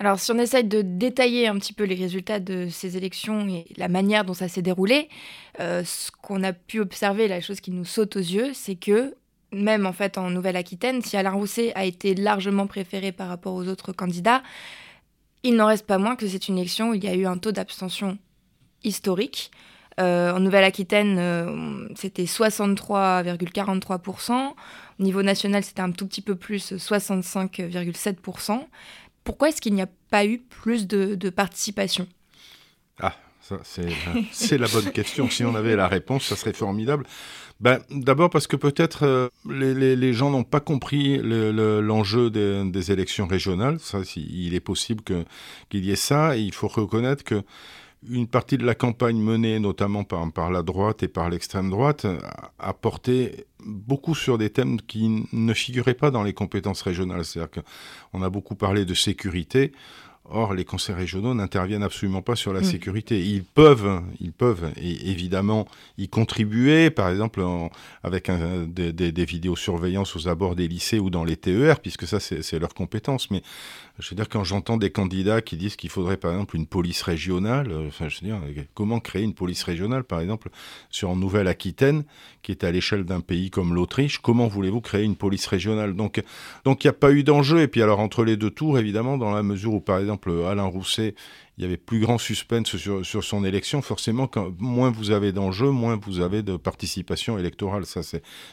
Alors 0.00 0.18
si 0.18 0.32
on 0.32 0.38
essaye 0.38 0.64
de 0.64 0.80
détailler 0.80 1.46
un 1.46 1.58
petit 1.58 1.74
peu 1.74 1.84
les 1.84 1.94
résultats 1.94 2.40
de 2.40 2.68
ces 2.70 2.96
élections 2.96 3.46
et 3.48 3.66
la 3.76 3.88
manière 3.88 4.24
dont 4.24 4.32
ça 4.32 4.48
s'est 4.48 4.62
déroulé, 4.62 5.10
euh, 5.60 5.84
ce 5.84 6.10
qu'on 6.22 6.42
a 6.42 6.54
pu 6.54 6.80
observer, 6.80 7.28
la 7.28 7.42
chose 7.42 7.60
qui 7.60 7.70
nous 7.70 7.84
saute 7.84 8.16
aux 8.16 8.20
yeux, 8.20 8.52
c'est 8.54 8.76
que 8.76 9.14
même 9.52 9.84
en 9.84 9.92
fait 9.92 10.16
en 10.16 10.30
Nouvelle-Aquitaine, 10.30 11.02
si 11.02 11.18
Alain 11.18 11.32
Rousset 11.32 11.74
a 11.74 11.84
été 11.84 12.14
largement 12.14 12.66
préféré 12.66 13.12
par 13.12 13.28
rapport 13.28 13.52
aux 13.52 13.68
autres 13.68 13.92
candidats, 13.92 14.42
il 15.42 15.54
n'en 15.54 15.66
reste 15.66 15.86
pas 15.86 15.98
moins 15.98 16.16
que 16.16 16.26
c'est 16.26 16.48
une 16.48 16.56
élection 16.56 16.90
où 16.90 16.94
il 16.94 17.04
y 17.04 17.08
a 17.08 17.14
eu 17.14 17.26
un 17.26 17.36
taux 17.36 17.52
d'abstention 17.52 18.16
historique. 18.84 19.50
Euh, 20.00 20.32
en 20.32 20.40
Nouvelle-Aquitaine, 20.40 21.18
euh, 21.18 21.86
c'était 21.94 22.24
63,43%. 22.24 24.54
Au 24.98 25.02
niveau 25.02 25.22
national, 25.22 25.62
c'était 25.62 25.82
un 25.82 25.92
tout 25.92 26.06
petit 26.06 26.22
peu 26.22 26.34
plus, 26.34 26.72
65,7%. 26.72 28.66
Pourquoi 29.22 29.50
est-ce 29.50 29.60
qu'il 29.60 29.74
n'y 29.74 29.82
a 29.82 29.88
pas 30.10 30.26
eu 30.26 30.38
plus 30.38 30.88
de, 30.88 31.30
participation? 31.30 32.08
Ah, 33.00 33.14
c'est 34.32 34.58
la 34.58 34.66
bonne 34.68 34.90
question. 34.90 35.30
Si 35.30 35.44
on 35.44 35.54
avait 35.54 35.76
la 35.76 35.86
réponse, 35.86 36.24
ça 36.24 36.34
serait 36.36 36.52
formidable. 36.52 37.06
Ben, 37.60 37.78
D'abord 37.90 38.30
parce 38.30 38.48
que 38.48 38.56
peut-être 38.56 39.04
euh, 39.04 39.28
les, 39.48 40.12
gens 40.12 40.30
n'ont 40.30 40.44
pas 40.44 40.60
compris 40.60 41.18
l'enjeu 41.22 42.30
des, 42.30 42.92
élections 42.92 43.26
régionales. 43.26 43.78
Ça, 43.78 44.00
il 44.16 44.54
est 44.54 44.60
possible 44.60 45.04
qu'il 45.04 45.84
y 45.84 45.92
ait 45.92 45.96
ça. 45.96 46.36
Il 46.36 46.52
faut 46.52 46.68
reconnaître 46.68 47.22
que 47.22 47.44
une 48.08 48.26
partie 48.26 48.58
de 48.58 48.64
la 48.64 48.74
campagne 48.74 49.18
menée 49.18 49.58
notamment 49.60 50.04
par, 50.04 50.50
la 50.50 50.62
droite 50.62 51.02
et 51.02 51.08
par 51.08 51.30
l'extrême 51.30 51.70
droite 51.70 52.06
a 52.58 52.74
porté 52.74 53.46
beaucoup 53.64 54.14
sur 54.14 54.38
des 54.38 54.50
thèmes 54.50 54.80
qui 54.80 55.26
ne 55.32 55.54
figuraient 55.54 55.94
pas 55.94 56.10
dans 56.10 56.22
les 56.22 56.32
compétences 56.32 56.82
régionales. 56.82 57.24
C'est-à-dire 57.24 57.62
qu'on 57.62 58.22
a 58.22 58.30
beaucoup 58.30 58.54
parlé 58.54 58.84
de 58.84 58.94
sécurité. 58.94 59.72
Or, 60.30 60.54
les 60.54 60.64
conseils 60.64 60.94
régionaux 60.94 61.34
n'interviennent 61.34 61.82
absolument 61.82 62.22
pas 62.22 62.34
sur 62.34 62.54
la 62.54 62.60
mm. 62.60 62.64
sécurité. 62.64 63.22
Ils 63.22 63.44
peuvent, 63.44 64.00
ils 64.20 64.32
peuvent 64.32 64.72
évidemment 64.76 65.66
y 65.98 66.08
contribuer, 66.08 66.90
par 66.90 67.10
exemple 67.10 67.44
avec 68.02 68.30
des, 68.68 68.92
des, 68.92 69.24
vidéosurveillances 69.24 70.16
aux 70.16 70.28
abords 70.28 70.56
des 70.56 70.66
lycées 70.66 70.98
ou 70.98 71.10
dans 71.10 71.24
les 71.24 71.36
TER, 71.36 71.80
puisque 71.80 72.06
ça 72.06 72.20
c'est 72.20 72.58
leur 72.58 72.72
compétence. 72.72 73.30
Mais 73.30 73.42
je 73.98 74.10
veux 74.10 74.16
dire, 74.16 74.28
quand 74.28 74.42
j'entends 74.42 74.76
des 74.76 74.90
candidats 74.90 75.40
qui 75.40 75.56
disent 75.56 75.76
qu'il 75.76 75.90
faudrait 75.90 76.16
par 76.16 76.32
exemple 76.32 76.56
une 76.56 76.66
police 76.66 77.02
régionale, 77.02 77.70
euh, 77.70 77.88
enfin, 77.88 78.08
je 78.08 78.20
veux 78.20 78.26
dire, 78.26 78.40
comment 78.74 78.98
créer 79.00 79.22
une 79.22 79.34
police 79.34 79.62
régionale, 79.62 80.04
par 80.04 80.20
exemple, 80.20 80.48
sur 80.90 81.14
Nouvelle-Aquitaine, 81.14 82.04
qui 82.42 82.50
est 82.50 82.64
à 82.64 82.72
l'échelle 82.72 83.04
d'un 83.04 83.20
pays 83.20 83.50
comme 83.50 83.74
l'Autriche, 83.74 84.18
comment 84.18 84.48
voulez-vous 84.48 84.80
créer 84.80 85.04
une 85.04 85.16
police 85.16 85.46
régionale? 85.46 85.94
Donc, 85.94 86.22
donc 86.64 86.82
il 86.82 86.88
n'y 86.88 86.90
a 86.90 86.94
pas 86.94 87.12
eu 87.12 87.22
d'enjeu. 87.22 87.60
Et 87.60 87.68
puis 87.68 87.82
alors 87.82 88.00
entre 88.00 88.24
les 88.24 88.36
deux 88.36 88.50
tours, 88.50 88.78
évidemment, 88.78 89.16
dans 89.16 89.32
la 89.32 89.42
mesure 89.42 89.74
où 89.74 89.80
par 89.80 89.98
exemple 89.98 90.13
Alain 90.46 90.64
Rousset 90.64 91.14
il 91.56 91.62
y 91.62 91.66
avait 91.66 91.76
plus 91.76 92.00
grand 92.00 92.18
suspense 92.18 92.76
sur, 92.76 93.24
son 93.24 93.44
élection. 93.44 93.80
Forcément, 93.80 94.26
quand, 94.26 94.52
moins 94.58 94.90
vous 94.90 95.12
avez 95.12 95.30
d'enjeux, 95.30 95.70
moins 95.70 95.96
vous 95.96 96.20
avez 96.20 96.42
de 96.42 96.56
participation 96.56 97.38
électorale. 97.38 97.86
Ça, 97.86 98.00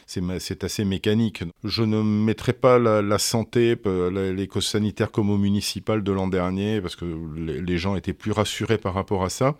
c'est 0.06 0.64
assez 0.64 0.84
mécanique. 0.84 1.42
Je 1.64 1.82
ne 1.82 2.00
mettrai 2.00 2.52
pas 2.52 2.78
la, 2.78 3.18
santé, 3.18 3.76
euh, 3.86 4.32
les 4.32 4.46
causes 4.46 4.66
sanitaires 4.66 5.10
comme 5.10 5.30
au 5.30 5.36
municipal 5.36 6.04
de 6.04 6.12
l'an 6.12 6.28
dernier, 6.28 6.80
parce 6.80 6.94
que 6.94 7.04
les, 7.36 7.78
gens 7.78 7.96
étaient 7.96 8.12
plus 8.12 8.32
rassurés 8.32 8.78
par 8.78 8.94
rapport 8.94 9.24
à 9.24 9.30
ça. 9.30 9.56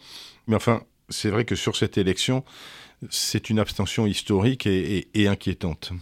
Mais 0.47 0.55
enfin, 0.55 0.83
c'est 1.09 1.31
vrai 1.31 1.45
que 1.45 1.57
sur 1.57 1.75
cette 1.75 1.99
élection, 1.99 2.45
c'est 3.11 3.51
une 3.51 3.59
abstention 3.59 4.07
historique 4.07 4.67
et, 4.69 5.27
inquiétante. 5.27 5.93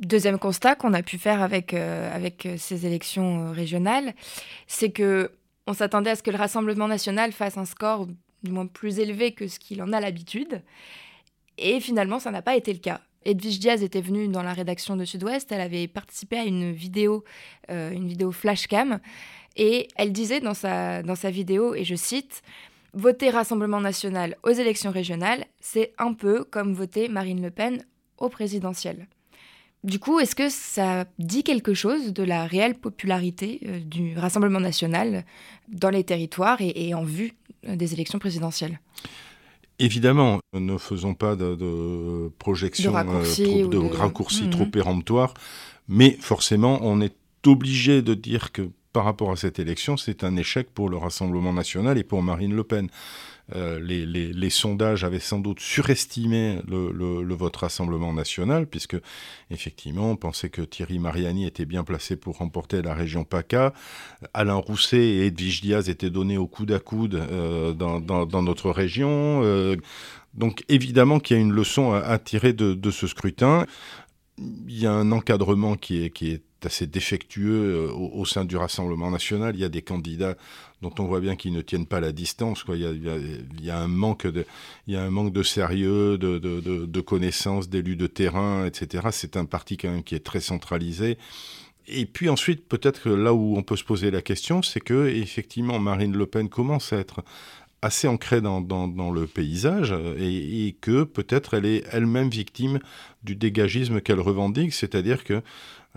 Deuxième 0.00 0.38
constat 0.38 0.76
qu'on 0.76 0.94
a 0.94 1.02
pu 1.02 1.18
faire 1.18 1.42
avec, 1.42 1.74
euh, 1.74 2.14
avec 2.14 2.48
ces 2.56 2.86
élections 2.86 3.48
euh, 3.48 3.50
régionales, 3.52 4.14
c'est 4.66 4.90
que 4.90 5.30
on 5.66 5.74
s'attendait 5.74 6.10
à 6.10 6.16
ce 6.16 6.22
que 6.22 6.30
le 6.30 6.38
Rassemblement 6.38 6.88
national 6.88 7.32
fasse 7.32 7.58
un 7.58 7.66
score 7.66 8.08
du 8.42 8.50
moins 8.50 8.66
plus 8.66 8.98
élevé 8.98 9.32
que 9.32 9.46
ce 9.46 9.58
qu'il 9.58 9.82
en 9.82 9.92
a 9.92 10.00
l'habitude. 10.00 10.62
Et 11.58 11.80
finalement, 11.80 12.18
ça 12.18 12.30
n'a 12.30 12.40
pas 12.40 12.56
été 12.56 12.72
le 12.72 12.78
cas. 12.78 13.02
Edwige 13.26 13.60
Diaz 13.60 13.82
était 13.82 14.00
venue 14.00 14.28
dans 14.28 14.42
la 14.42 14.54
rédaction 14.54 14.96
de 14.96 15.04
Sud-Ouest, 15.04 15.52
elle 15.52 15.60
avait 15.60 15.86
participé 15.86 16.38
à 16.38 16.44
une 16.44 16.72
vidéo, 16.72 17.22
euh, 17.70 17.90
une 17.90 18.08
vidéo 18.08 18.32
flashcam, 18.32 19.00
et 19.56 19.88
elle 19.96 20.12
disait 20.12 20.40
dans 20.40 20.54
sa, 20.54 21.02
dans 21.02 21.14
sa 21.14 21.30
vidéo, 21.30 21.74
et 21.74 21.84
je 21.84 21.94
cite, 21.94 22.42
Voter 22.94 23.28
Rassemblement 23.28 23.80
national 23.80 24.36
aux 24.42 24.50
élections 24.50 24.90
régionales, 24.90 25.44
c'est 25.60 25.92
un 25.98 26.14
peu 26.14 26.42
comme 26.42 26.72
voter 26.72 27.08
Marine 27.08 27.42
Le 27.42 27.50
Pen 27.50 27.84
au 28.16 28.30
présidentiel. 28.30 29.06
Du 29.82 29.98
coup, 29.98 30.20
est-ce 30.20 30.34
que 30.34 30.50
ça 30.50 31.06
dit 31.18 31.42
quelque 31.42 31.72
chose 31.72 32.12
de 32.12 32.22
la 32.22 32.44
réelle 32.46 32.74
popularité 32.74 33.60
euh, 33.66 33.80
du 33.80 34.16
Rassemblement 34.18 34.60
national 34.60 35.24
dans 35.72 35.88
les 35.90 36.04
territoires 36.04 36.58
et, 36.60 36.92
en 36.94 37.02
vue 37.04 37.32
euh, 37.66 37.76
des 37.76 37.94
élections 37.94 38.18
présidentielles? 38.18 38.78
Évidemment, 39.78 40.40
ne 40.52 40.76
faisons 40.76 41.14
pas 41.14 41.34
de, 41.36 41.54
de 41.54 42.30
projections, 42.38 42.90
De 42.92 42.96
raccourcis 42.96 43.44
trop, 43.44 43.62
ou 43.64 43.68
de, 43.68 43.78
de- 43.78 43.96
raccourcis 43.96 44.44
Mhm. 44.44 44.50
trop 44.50 44.66
péremptoires, 44.66 45.32
mais 45.88 46.10
forcément, 46.20 46.78
on 46.82 47.00
est 47.00 47.14
obligé 47.46 48.02
de 48.02 48.12
dire 48.12 48.52
que 48.52 48.68
par 48.92 49.04
rapport 49.04 49.30
à 49.30 49.36
cette 49.36 49.58
élection, 49.58 49.96
c'est 49.96 50.24
un 50.24 50.36
échec 50.36 50.70
pour 50.72 50.88
le 50.88 50.96
Rassemblement 50.96 51.52
national 51.52 51.98
et 51.98 52.04
pour 52.04 52.22
Marine 52.22 52.54
Le 52.54 52.64
Pen. 52.64 52.88
Euh, 53.56 53.80
les, 53.80 54.50
sondages 54.50 55.02
avaient 55.04 55.18
sans 55.18 55.40
doute 55.40 55.60
surestimé 55.60 56.60
le, 56.68 57.34
vote 57.34 57.56
Rassemblement 57.56 58.12
national, 58.12 58.66
puisque 58.66 58.96
effectivement, 59.50 60.10
on 60.10 60.16
pensait 60.16 60.50
que 60.50 60.62
Thierry 60.62 60.98
Mariani 60.98 61.46
était 61.46 61.64
bien 61.64 61.84
placé 61.84 62.16
pour 62.16 62.38
remporter 62.38 62.82
la 62.82 62.94
région 62.94 63.24
PACA. 63.24 63.72
Alain 64.34 64.54
Rousset 64.54 64.98
et 64.98 65.26
Edwige 65.26 65.62
Diaz 65.62 65.88
étaient 65.88 66.10
donnés 66.10 66.38
au 66.38 66.46
coude 66.46 66.72
à 66.72 66.78
coude 66.78 67.14
euh, 67.14 67.72
dans, 67.72 68.42
notre 68.42 68.70
région. 68.70 69.42
Euh, 69.42 69.76
donc 70.34 70.62
évidemment 70.68 71.18
qu'il 71.18 71.36
y 71.36 71.40
a 71.40 71.42
une 71.42 71.52
leçon 71.52 71.92
à, 71.92 72.18
tirer 72.18 72.52
de 72.52 72.90
ce 72.90 73.06
scrutin. 73.06 73.66
Il 74.38 74.78
y 74.78 74.86
a 74.86 74.92
un 74.92 75.12
encadrement 75.12 75.76
qui 75.76 76.04
est, 76.04 76.10
qui 76.10 76.30
est 76.30 76.42
assez 76.64 76.86
défectueux 76.86 77.88
euh, 77.88 77.92
au, 77.92 78.24
sein 78.24 78.44
du 78.44 78.56
Rassemblement 78.56 79.10
national. 79.10 79.54
Il 79.54 79.60
y 79.60 79.64
a 79.64 79.68
des 79.68 79.82
candidats 79.82 80.36
dont 80.82 80.92
on 80.98 81.04
voit 81.04 81.20
bien 81.20 81.36
qu'ils 81.36 81.52
ne 81.52 81.60
tiennent 81.60 81.86
pas 81.86 82.00
la 82.00 82.12
distance. 82.12 82.64
Il, 82.68 83.60
y 83.60 83.70
a, 83.70 83.78
un 83.78 83.88
manque 83.88 84.26
de, 84.26 84.46
il 84.86 84.94
y 84.94 84.96
a 84.96 85.02
un 85.02 85.10
manque 85.10 85.32
de 85.32 85.42
sérieux, 85.42 86.16
de, 86.16 86.38
de, 86.38 86.60
de, 86.60 86.86
de 86.86 87.00
connaissances, 87.00 87.68
d'élus 87.68 87.96
de 87.96 88.06
terrain, 88.06 88.66
etc. 88.66 89.08
C'est 89.12 89.36
un 89.36 89.44
parti 89.44 89.76
quand 89.76 89.90
même 89.90 90.02
qui 90.02 90.14
est 90.14 90.24
très 90.24 90.40
centralisé. 90.40 91.18
Et 91.92 92.06
puis 92.06 92.28
ensuite, 92.28 92.68
peut-être 92.68 93.02
que 93.02 93.08
là 93.08 93.34
où 93.34 93.56
on 93.56 93.62
peut 93.62 93.76
se 93.76 93.84
poser 93.84 94.10
la 94.10 94.22
question, 94.22 94.62
c'est 94.62 94.80
que 94.80 95.08
effectivement 95.08 95.78
Marine 95.80 96.16
Le 96.16 96.26
Pen 96.26 96.48
commence 96.48 96.92
à 96.92 96.98
être 96.98 97.24
assez 97.82 98.08
ancrée 98.08 98.40
dans, 98.40 98.60
le 99.10 99.26
paysage 99.26 99.94
et, 100.18 100.66
et 100.66 100.72
que 100.72 101.04
peut-être 101.04 101.54
elle 101.54 101.66
est 101.66 101.84
elle-même 101.92 102.28
victime 102.28 102.78
du 103.22 103.36
dégagisme 103.36 104.00
qu'elle 104.00 104.20
revendique, 104.20 104.72
c'est-à-dire 104.72 105.24
que 105.24 105.42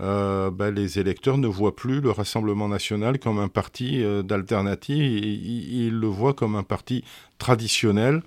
euh, 0.00 0.50
bah, 0.50 0.70
les 0.70 0.98
électeurs 0.98 1.38
ne 1.38 1.46
voient 1.46 1.76
plus 1.76 2.00
le 2.00 2.10
Rassemblement 2.10 2.68
national 2.68 3.18
comme 3.18 3.38
un 3.38 3.48
parti 3.48 4.02
euh, 4.02 4.22
d'alternative, 4.22 5.04
ils, 5.04 5.92
le 5.92 6.06
voient 6.06 6.34
comme 6.34 6.56
un 6.56 6.64
parti 6.64 7.04
traditionnel. 7.38 8.22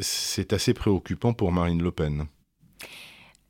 C'est 0.00 0.52
assez 0.52 0.74
préoccupant 0.74 1.32
pour 1.32 1.50
Marine 1.50 1.82
Le 1.82 1.90
Pen. 1.90 2.26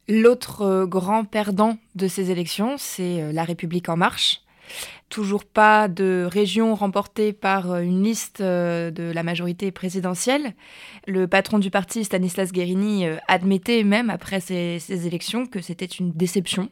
L'autre 0.08 0.62
euh, 0.62 0.86
grand 0.86 1.24
perdant 1.24 1.76
de 1.94 2.08
ces 2.08 2.30
élections, 2.30 2.76
c'est 2.78 3.22
euh, 3.22 3.32
La 3.32 3.44
République 3.44 3.88
en 3.88 3.96
marche. 3.96 4.40
Toujours 5.08 5.44
pas 5.44 5.88
de 5.88 6.28
région 6.30 6.74
remportée 6.74 7.32
par 7.32 7.70
euh, 7.70 7.80
une 7.80 8.02
liste 8.02 8.40
euh, 8.40 8.90
de 8.90 9.04
la 9.04 9.22
majorité 9.22 9.70
présidentielle. 9.70 10.54
Le 11.06 11.26
patron 11.26 11.58
du 11.58 11.70
parti, 11.70 12.04
Stanislas 12.04 12.52
Guérini, 12.52 13.06
euh, 13.06 13.16
admettait 13.26 13.84
même 13.84 14.10
après 14.10 14.40
ces, 14.40 15.06
élections 15.06 15.46
que 15.46 15.60
c'était 15.60 15.86
une 15.86 16.12
déception. 16.12 16.70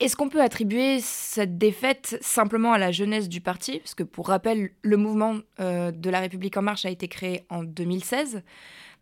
Est-ce 0.00 0.16
qu'on 0.16 0.28
peut 0.28 0.42
attribuer 0.42 1.00
cette 1.00 1.58
défaite 1.58 2.18
simplement 2.20 2.72
à 2.72 2.78
la 2.78 2.90
jeunesse 2.90 3.28
du 3.28 3.40
parti? 3.40 3.78
Parce 3.78 3.94
que 3.94 4.02
pour 4.02 4.28
rappel, 4.28 4.70
le 4.80 4.96
mouvement 4.96 5.36
de 5.58 6.10
la 6.10 6.20
République 6.20 6.56
en 6.56 6.62
marche 6.62 6.86
a 6.86 6.90
été 6.90 7.06
créé 7.06 7.44
en 7.50 7.64
2016. 7.64 8.42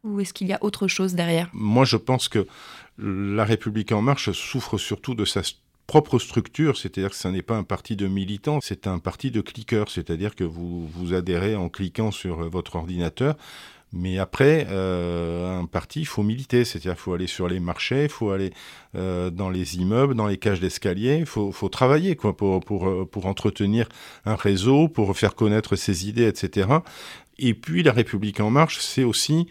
Ou 0.03 0.21
est-ce 0.21 0.33
qu'il 0.33 0.49
y 0.49 0.53
a 0.53 0.59
autre 0.61 0.89
chose 0.89 1.15
derrière? 1.15 1.51
Moi, 1.53 1.85
je 1.85 1.97
pense 1.97 2.29
que 2.29 2.49
la 2.99 3.45
République 3.45 3.93
en 3.93 4.03
marche 4.03 4.33
souffre 4.33 4.77
surtout 4.77 5.15
de 5.15 5.25
sa 5.25 5.43
propre 5.89 6.19
structure, 6.19 6.77
c'est-à-dire 6.77 7.11
que 7.11 7.17
ce 7.17 7.27
n'est 7.29 7.43
pas 7.43 7.57
un 7.57 7.65
parti 7.65 7.97
de 7.97 8.07
militants, 8.07 8.61
c'est 8.61 8.87
un 8.87 8.99
parti 8.99 9.33
de 9.33 9.41
cliqueurs, 9.41 9.91
c'est-à-dire 9.91 10.37
que 10.37 10.45
vous, 10.45 10.87
vous 10.87 11.15
adhérez 11.15 11.57
en 11.57 11.71
cliquant 11.71 12.13
sur 12.13 12.49
votre 12.51 12.77
ordinateur. 12.77 13.37
Mais 13.95 14.19
après, 14.19 14.67
euh, 14.69 15.59
un 15.59 15.65
parti, 15.65 16.01
il 16.01 16.05
faut 16.05 16.23
militer, 16.23 16.67
c'est-à-dire 16.67 16.93
qu'il 16.93 17.01
faut 17.01 17.15
aller 17.15 17.27
sur 17.27 17.49
les 17.49 17.59
marchés, 17.59 18.03
il 18.05 18.11
faut 18.11 18.31
aller 18.31 18.53
euh, 18.97 19.31
dans 19.31 19.49
les 19.49 19.79
immeubles, 19.79 20.15
dans 20.15 20.27
les 20.27 20.37
cages 20.37 20.61
d'escalier, 20.61 21.17
il 21.21 21.27
faut, 21.27 21.53
faut, 21.53 21.71
travailler 21.71 22.15
quoi, 22.15 22.37
pour, 22.37 22.61
pour, 22.61 23.09
pour 23.09 23.25
entretenir 23.25 23.89
un 24.27 24.35
réseau, 24.35 24.89
pour 24.89 25.17
faire 25.17 25.35
connaître 25.35 25.75
ses 25.75 26.07
idées, 26.07 26.27
etc. 26.27 26.69
Et 27.39 27.55
puis 27.55 27.83
la 27.83 27.93
République 27.93 28.41
en 28.41 28.51
marche, 28.51 28.81
c'est 28.81 29.05
aussi 29.05 29.49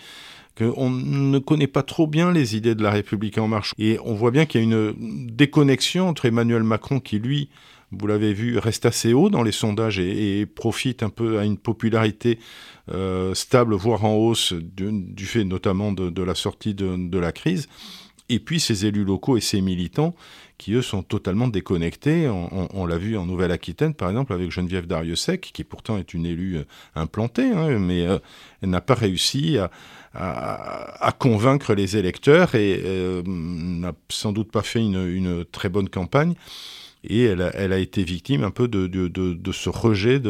qu'on 0.58 0.90
ne 0.90 1.40
connaît 1.40 1.68
pas 1.68 1.84
trop 1.84 2.08
bien 2.08 2.32
les 2.32 2.56
idées 2.56 2.76
de 2.76 2.84
la 2.84 2.92
République 2.92 3.38
en 3.38 3.48
marche. 3.48 3.74
Et 3.78 4.00
on 4.04 4.14
voit 4.14 4.32
bien 4.32 4.46
qu'il 4.46 4.62
y 4.62 4.64
a 4.64 4.66
une 4.66 5.28
déconnexion 5.28 6.08
entre 6.10 6.26
Emmanuel 6.26 6.64
Macron, 6.64 7.00
qui 7.00 7.20
lui, 7.20 7.50
vous 7.92 8.08
l'avez 8.08 8.34
vu, 8.34 8.58
reste 8.58 8.86
assez 8.86 9.14
haut 9.14 9.30
dans 9.30 9.44
les 9.44 9.52
sondages 9.52 10.00
et, 10.00 10.46
profite 10.46 11.04
un 11.04 11.10
peu 11.10 11.38
à 11.40 11.46
une 11.46 11.58
popularité 11.58 12.40
euh, 12.92 13.34
stable, 13.34 13.76
voire 13.76 14.04
en 14.06 14.16
hausse, 14.16 14.54
du, 14.54 15.26
fait 15.26 15.44
notamment 15.44 15.92
de, 15.92 16.24
la 16.24 16.36
sortie 16.36 16.74
de, 16.74 17.18
la 17.18 17.32
crise. 17.32 17.68
Et 18.30 18.40
puis 18.40 18.60
ces 18.60 18.86
élus 18.86 19.06
locaux 19.06 19.38
et 19.38 19.42
ces 19.42 19.62
militants 19.62 20.14
qui, 20.58 20.74
eux, 20.74 20.82
sont 20.82 21.04
totalement 21.04 21.48
déconnectés. 21.48 22.28
On, 22.28 22.86
l'a 22.88 22.98
vu 22.98 23.16
en 23.16 23.28
Nouvelle-Aquitaine, 23.28 23.94
par 23.94 24.10
exemple, 24.10 24.34
avec 24.34 24.52
Geneviève 24.52 24.88
Dariussec, 24.88 25.52
qui 25.54 25.64
pourtant 25.64 26.00
est 26.00 26.16
une 26.16 26.26
élue 26.26 26.58
implantée, 26.96 27.52
hein, 27.52 27.78
mais 27.78 28.08
euh, 28.08 28.18
elle 28.64 28.72
n'a 28.72 28.82
pas 28.82 28.96
réussi 28.96 29.60
à, 29.60 29.70
à, 30.18 31.12
convaincre 31.18 31.74
les 31.74 31.98
électeurs 31.98 32.56
et 32.56 32.82
euh, 32.84 33.22
n'a 33.26 33.94
sans 34.10 34.32
doute 34.32 34.52
pas 34.52 34.64
fait 34.64 34.80
une, 34.80 35.46
très 35.52 35.70
bonne 35.70 35.90
campagne. 35.90 36.34
Et 37.04 37.24
elle 37.24 37.42
a, 37.42 37.78
été 37.78 38.04
victime 38.04 38.44
un 38.44 38.52
peu 38.52 38.68
de, 38.68 39.52
ce 39.52 39.70
rejet 39.70 40.22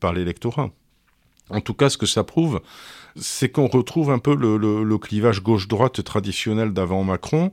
par 0.00 0.12
l'électorat. 0.12 0.70
En 1.50 1.60
tout 1.60 1.74
cas, 1.74 1.90
ce 1.90 1.98
que 1.98 2.06
ça 2.06 2.24
prouve, 2.24 2.60
c'est 3.16 3.50
qu'on 3.50 3.68
retrouve 3.68 4.10
un 4.10 4.18
peu 4.18 4.34
le 4.34 4.98
clivage 4.98 5.42
gauche-droite 5.42 6.02
traditionnel 6.02 6.72
d'avant 6.72 7.04
Macron. 7.04 7.52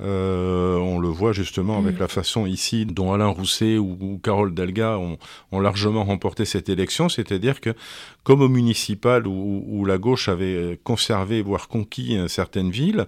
Euh, 0.00 0.76
on 0.76 1.00
le 1.00 1.08
voit 1.08 1.32
justement 1.32 1.76
avec 1.76 1.96
mmh. 1.96 2.00
la 2.00 2.08
façon 2.08 2.46
ici 2.46 2.86
dont 2.86 3.12
Alain 3.12 3.26
Rousset 3.26 3.78
ou, 3.78 3.98
ou 4.00 4.18
Carole 4.18 4.54
Delga 4.54 4.96
ont, 4.96 5.18
ont, 5.50 5.58
largement 5.58 6.04
remporté 6.04 6.44
cette 6.44 6.68
élection, 6.68 7.08
c'est-à-dire 7.08 7.60
que 7.60 7.74
comme 8.22 8.40
au 8.40 8.48
municipal 8.48 9.26
où, 9.26 9.64
où, 9.66 9.84
la 9.84 9.98
gauche 9.98 10.28
avait 10.28 10.78
conservé, 10.84 11.42
voire 11.42 11.66
conquis 11.66 12.16
certaines 12.28 12.70
villes, 12.70 13.06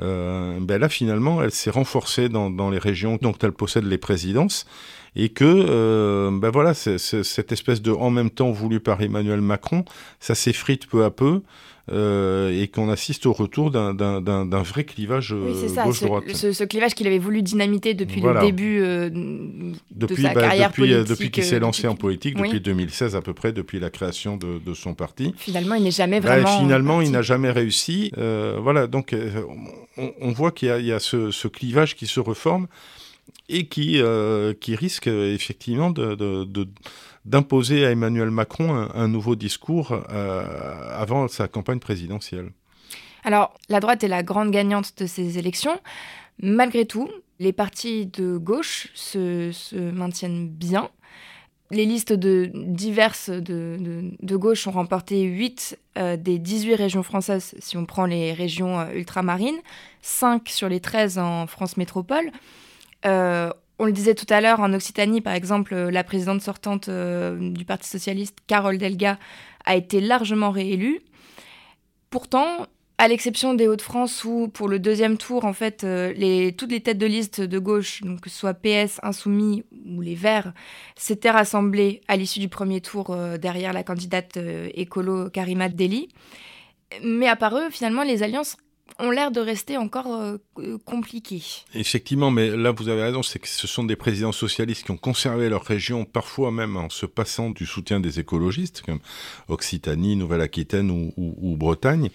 euh, 0.00 0.58
ben 0.60 0.80
là 0.80 0.88
finalement 0.88 1.40
elle 1.40 1.52
s'est 1.52 1.70
renforcée 1.70 2.28
dans, 2.28 2.50
dans, 2.50 2.68
les 2.68 2.78
régions 2.78 3.16
dont 3.22 3.34
elle 3.40 3.52
possède 3.52 3.84
les 3.84 3.98
présidences. 3.98 4.66
Et 5.16 5.28
que 5.28 5.44
euh, 5.44 6.30
ben 6.32 6.50
voilà 6.50 6.74
c 6.74 6.94
est, 6.94 6.98
c 6.98 7.18
est, 7.18 7.22
cette 7.22 7.52
espèce 7.52 7.80
de 7.80 7.92
en 7.92 8.10
même 8.10 8.30
temps 8.30 8.50
voulu 8.50 8.80
par 8.80 9.00
Emmanuel 9.00 9.40
Macron 9.40 9.84
ça 10.18 10.34
s'effrite 10.34 10.88
peu 10.88 11.04
à 11.04 11.12
peu 11.12 11.42
euh, 11.92 12.62
et 12.62 12.68
qu'on 12.68 12.88
assiste 12.88 13.26
au 13.26 13.32
retour 13.32 13.70
d'un 13.70 14.62
vrai 14.62 14.84
clivage 14.84 15.32
oui, 15.32 15.52
euh, 15.52 15.84
gauche-droite. 15.84 16.24
Ce, 16.28 16.34
ce, 16.34 16.52
ce, 16.52 16.64
clivage 16.64 16.94
qu'il 16.94 17.06
avait 17.06 17.18
voulu 17.18 17.42
dynamiter 17.42 17.94
depuis 17.94 18.20
voilà. 18.20 18.40
le 18.40 18.46
début 18.46 18.80
euh, 18.82 19.10
depuis, 19.90 20.22
de 20.22 20.28
sa 20.28 20.34
bah, 20.34 20.40
carrière 20.40 20.70
depuis, 20.70 20.82
politique. 20.82 21.08
Depuis 21.08 21.30
qu'il 21.30 21.44
s'est 21.44 21.58
lancé 21.58 21.86
en 21.86 21.94
politique, 21.94 22.36
oui. 22.38 22.48
depuis 22.48 22.60
2016 22.60 23.16
à 23.16 23.22
peu 23.22 23.34
près, 23.34 23.52
depuis 23.52 23.80
la 23.80 23.90
création 23.90 24.36
de, 24.36 24.58
de 24.64 24.74
son 24.74 24.94
parti. 24.94 25.34
Finalement, 25.36 25.74
il 25.74 25.84
n'est 25.84 25.90
jamais 25.90 26.20
vraiment... 26.20 26.44
Bah, 26.44 26.58
finalement, 26.58 27.00
il 27.00 27.10
n'a 27.10 27.22
jamais 27.22 27.50
réussi. 27.50 28.12
Voilà, 28.16 28.86
donc 28.86 29.14
on, 29.96 30.12
on 30.20 30.32
voit 30.32 30.52
qu'il 30.52 30.74
y, 30.76 30.86
y, 30.86 30.92
a 30.92 31.00
ce, 31.00 31.30
ce, 31.30 31.48
clivage 31.48 31.96
qui 31.96 32.06
se 32.06 32.20
reforme 32.20 32.66
et 33.48 33.66
qui, 33.66 34.00
euh, 34.00 34.54
qui 34.58 34.74
risque 34.74 35.06
effectivement 35.06 35.90
de, 35.90 36.14
de, 36.14 36.44
de 36.44 36.68
d'imposer 37.24 37.86
à 37.86 37.90
Emmanuel 37.90 38.30
Macron 38.30 38.88
un, 38.94 39.08
nouveau 39.08 39.36
discours 39.36 39.92
euh, 40.10 40.90
avant 40.94 41.28
sa 41.28 41.48
campagne 41.48 41.78
présidentielle. 41.78 42.52
Alors, 43.24 43.54
la 43.68 43.80
droite 43.80 44.04
est 44.04 44.08
la 44.08 44.22
grande 44.22 44.50
gagnante 44.50 44.98
de 44.98 45.06
ces 45.06 45.38
élections. 45.38 45.80
Malgré 46.42 46.84
tout, 46.84 47.08
les 47.38 47.52
partis 47.52 48.06
de 48.06 48.36
gauche 48.36 48.88
se, 48.94 49.50
maintiennent 49.92 50.48
bien. 50.48 50.90
Les 51.70 51.86
listes 51.86 52.12
de, 52.12 52.50
diverses 52.54 53.30
de 53.30 54.36
gauche 54.36 54.66
ont 54.66 54.72
remporté 54.72 55.22
8 55.22 55.78
euh, 55.96 56.16
des 56.16 56.38
18 56.38 56.74
régions 56.74 57.02
françaises, 57.02 57.54
si 57.58 57.76
on 57.76 57.86
prend 57.86 58.04
les 58.04 58.32
régions 58.32 58.80
euh, 58.80 58.92
ultramarines, 58.92 59.58
5 60.02 60.48
sur 60.48 60.68
les 60.68 60.80
13 60.80 61.18
en 61.18 61.46
France 61.46 61.76
métropole. 61.76 62.30
Euh, 63.06 63.50
on 63.78 63.86
le 63.86 63.92
disait 63.92 64.14
tout 64.14 64.26
à 64.28 64.40
l'heure, 64.40 64.60
en 64.60 64.72
Occitanie, 64.72 65.20
par 65.20 65.34
exemple, 65.34 65.74
la 65.74 66.04
présidente 66.04 66.40
sortante 66.40 66.88
euh, 66.88 67.50
du 67.50 67.64
Parti 67.64 67.88
socialiste, 67.88 68.38
Carole 68.46 68.78
Delga, 68.78 69.18
a 69.64 69.74
été 69.74 70.00
largement 70.00 70.50
réélue. 70.50 71.00
Pourtant, 72.10 72.66
à 72.98 73.08
l'exception 73.08 73.54
des 73.54 73.66
Hauts-de-France, 73.66 74.24
où 74.24 74.48
pour 74.48 74.68
le 74.68 74.78
deuxième 74.78 75.16
tour, 75.16 75.44
en 75.44 75.52
fait, 75.52 75.82
euh, 75.82 76.50
toutes 76.56 76.70
les 76.70 76.80
têtes 76.80 76.98
de 76.98 77.06
liste 77.06 77.40
de 77.40 77.58
gauche, 77.58 78.02
donc 78.02 78.20
que 78.20 78.30
ce 78.30 78.38
soit 78.38 78.54
PS, 78.54 79.00
Insoumis 79.02 79.64
ou 79.88 80.00
les 80.00 80.14
Verts, 80.14 80.52
s'étaient 80.94 81.30
rassemblées 81.30 82.00
à 82.06 82.16
l'issue 82.16 82.38
du 82.38 82.48
premier 82.48 82.80
tour 82.80 83.10
euh, 83.10 83.38
derrière 83.38 83.72
la 83.72 83.82
candidate 83.82 84.38
écolo 84.74 85.30
Karima 85.30 85.68
Deli. 85.68 86.08
Mais 87.02 87.26
à 87.26 87.34
part 87.34 87.56
eux, 87.56 87.70
finalement, 87.70 88.04
les 88.04 88.22
alliances 88.22 88.56
ont 88.98 89.10
l'air 89.10 89.30
de 89.30 89.40
rester 89.40 89.76
encore 89.76 90.14
euh, 90.14 90.78
compliqués. 90.84 91.42
Effectivement, 91.74 92.30
mais 92.30 92.56
là 92.56 92.70
vous 92.70 92.88
avez 92.88 93.02
raison, 93.02 93.22
c'est 93.22 93.38
que 93.38 93.48
ce 93.48 93.66
sont 93.66 93.84
des 93.84 93.96
présidents 93.96 94.32
socialistes 94.32 94.84
qui 94.84 94.90
ont 94.90 94.96
conservé 94.96 95.48
leur 95.48 95.64
région, 95.64 96.04
parfois 96.04 96.50
même 96.50 96.76
en 96.76 96.90
se 96.90 97.06
passant 97.06 97.50
du 97.50 97.66
soutien 97.66 98.00
des 98.00 98.20
écologistes, 98.20 98.82
comme 98.82 99.00
Occitanie, 99.48 100.16
Nouvelle-Aquitaine 100.16 100.90
ou, 101.16 101.56
Bretagne. 101.56 102.10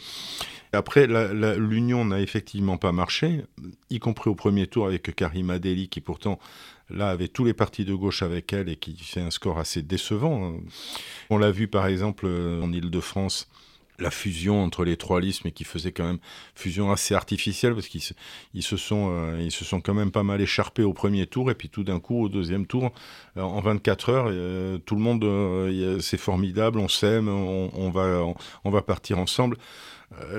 Après, 0.71 1.07
l'union 1.07 2.05
n'a 2.05 2.21
effectivement 2.21 2.77
pas 2.77 2.91
marché, 2.91 3.43
y 3.89 3.99
compris 3.99 4.29
au 4.29 4.35
premier 4.35 4.67
tour 4.67 4.85
avec 4.85 5.15
Karima 5.15 5.57
Deli, 5.57 5.89
qui 5.89 5.99
pourtant 5.99 6.39
là 6.91 7.09
avait 7.09 7.27
tous 7.27 7.43
les 7.43 7.53
partis 7.53 7.85
de 7.85 7.93
gauche 7.93 8.21
avec 8.21 8.53
elle 8.53 8.69
et 8.69 8.75
qui 8.75 8.95
fait 8.95 9.21
un 9.21 9.31
score 9.31 9.59
assez 9.59 9.81
décevant. 9.81 10.55
On 11.29 11.37
l'a 11.37 11.51
vu 11.51 11.67
par 11.67 11.87
exemple 11.87 12.27
en 12.27 12.71
Ile-de-France 12.71 13.49
la 14.01 14.11
fusion 14.11 14.63
entre 14.63 14.83
les 14.83 14.97
trois 14.97 15.19
listes, 15.21 15.45
mais 15.45 15.51
qui 15.51 15.63
faisait 15.63 15.91
quand 15.91 16.05
même 16.05 16.19
fusion 16.55 16.91
assez 16.91 17.13
artificielle 17.13 17.73
parce 17.73 17.87
qu'ils 17.87 18.01
ils 18.53 18.63
se 18.63 18.77
sont 18.77 19.09
euh, 19.11 19.49
se 19.49 19.65
sont 19.65 19.81
quand 19.81 19.93
même 19.93 20.11
pas 20.11 20.23
mal 20.23 20.41
écharpés 20.41 20.83
au 20.83 20.93
premier 20.93 21.25
tour 21.27 21.51
et 21.51 21.55
puis 21.55 21.69
tout 21.69 21.83
d'un 21.83 21.99
coup 21.99 22.23
au 22.23 22.29
deuxième 22.29 22.65
tour 22.65 22.91
euh, 23.37 23.41
en 23.41 23.59
24 23.61 24.09
heures 24.09 24.25
euh, 24.29 24.77
tout 24.77 24.95
le 24.95 25.01
monde 25.01 25.99
c'est 26.01 26.17
formidable 26.17 26.79
on 26.79 26.87
s'aime 26.87 27.27
on, 27.27 27.89
va 27.89 28.23
on, 28.63 28.69
va 28.69 28.81
partir 28.81 29.19
ensemble. 29.19 29.57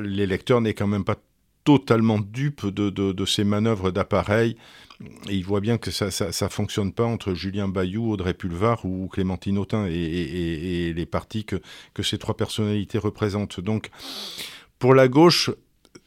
L'électeur 0.00 0.60
n'est 0.60 0.74
quand 0.74 0.88
même 0.88 1.04
pas 1.04 1.16
totalement 1.64 2.18
dupe 2.18 2.66
de, 2.66 3.24
ces 3.24 3.44
manœuvres 3.44 3.90
d'appareil. 3.90 4.56
Il 5.30 5.44
voit 5.44 5.60
bien 5.60 5.78
que 5.78 5.90
ça 5.90 6.06
ne 6.06 6.48
fonctionne 6.50 6.92
pas 6.92 7.04
entre 7.04 7.34
Julien 7.34 7.68
Bayou, 7.68 8.10
Audrey 8.10 8.34
Pulvar 8.34 8.84
ou 8.84 9.08
Clémentine 9.08 9.58
Autain 9.58 9.86
et, 9.86 10.92
les 10.94 11.06
partis 11.06 11.44
que, 11.44 11.56
que, 11.94 12.02
ces 12.02 12.18
trois 12.18 12.36
personnalités 12.36 12.98
représentent. 12.98 13.60
Donc, 13.60 13.90
pour 14.78 14.94
la 14.94 15.08
gauche, 15.08 15.50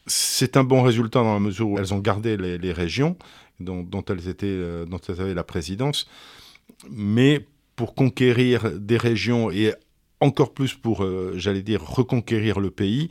c'est 0.06 0.56
un 0.56 0.64
bon 0.64 0.82
résultat 0.82 1.20
dans 1.20 1.34
la 1.34 1.40
mesure 1.40 1.68
où 1.68 1.78
elles 1.78 1.94
ont 1.94 1.98
gardé 1.98 2.36
les, 2.36 2.72
régions 2.72 3.16
dont, 3.60 4.04
elles 4.08 4.28
étaient, 4.28 4.46
euh, 4.46 4.84
dont 4.84 5.00
elles 5.08 5.20
avaient 5.20 5.34
la 5.34 5.44
présidence. 5.44 6.08
Mais 6.90 7.46
pour 7.76 7.94
conquérir 7.94 8.70
des 8.72 8.96
régions 8.96 9.50
et 9.50 9.74
encore 10.20 10.52
plus 10.52 10.74
pour, 10.74 11.04
euh, 11.04 11.34
j'allais 11.36 11.62
dire, 11.62 11.82
reconquérir 11.82 12.60
le 12.60 12.70
pays, 12.70 13.10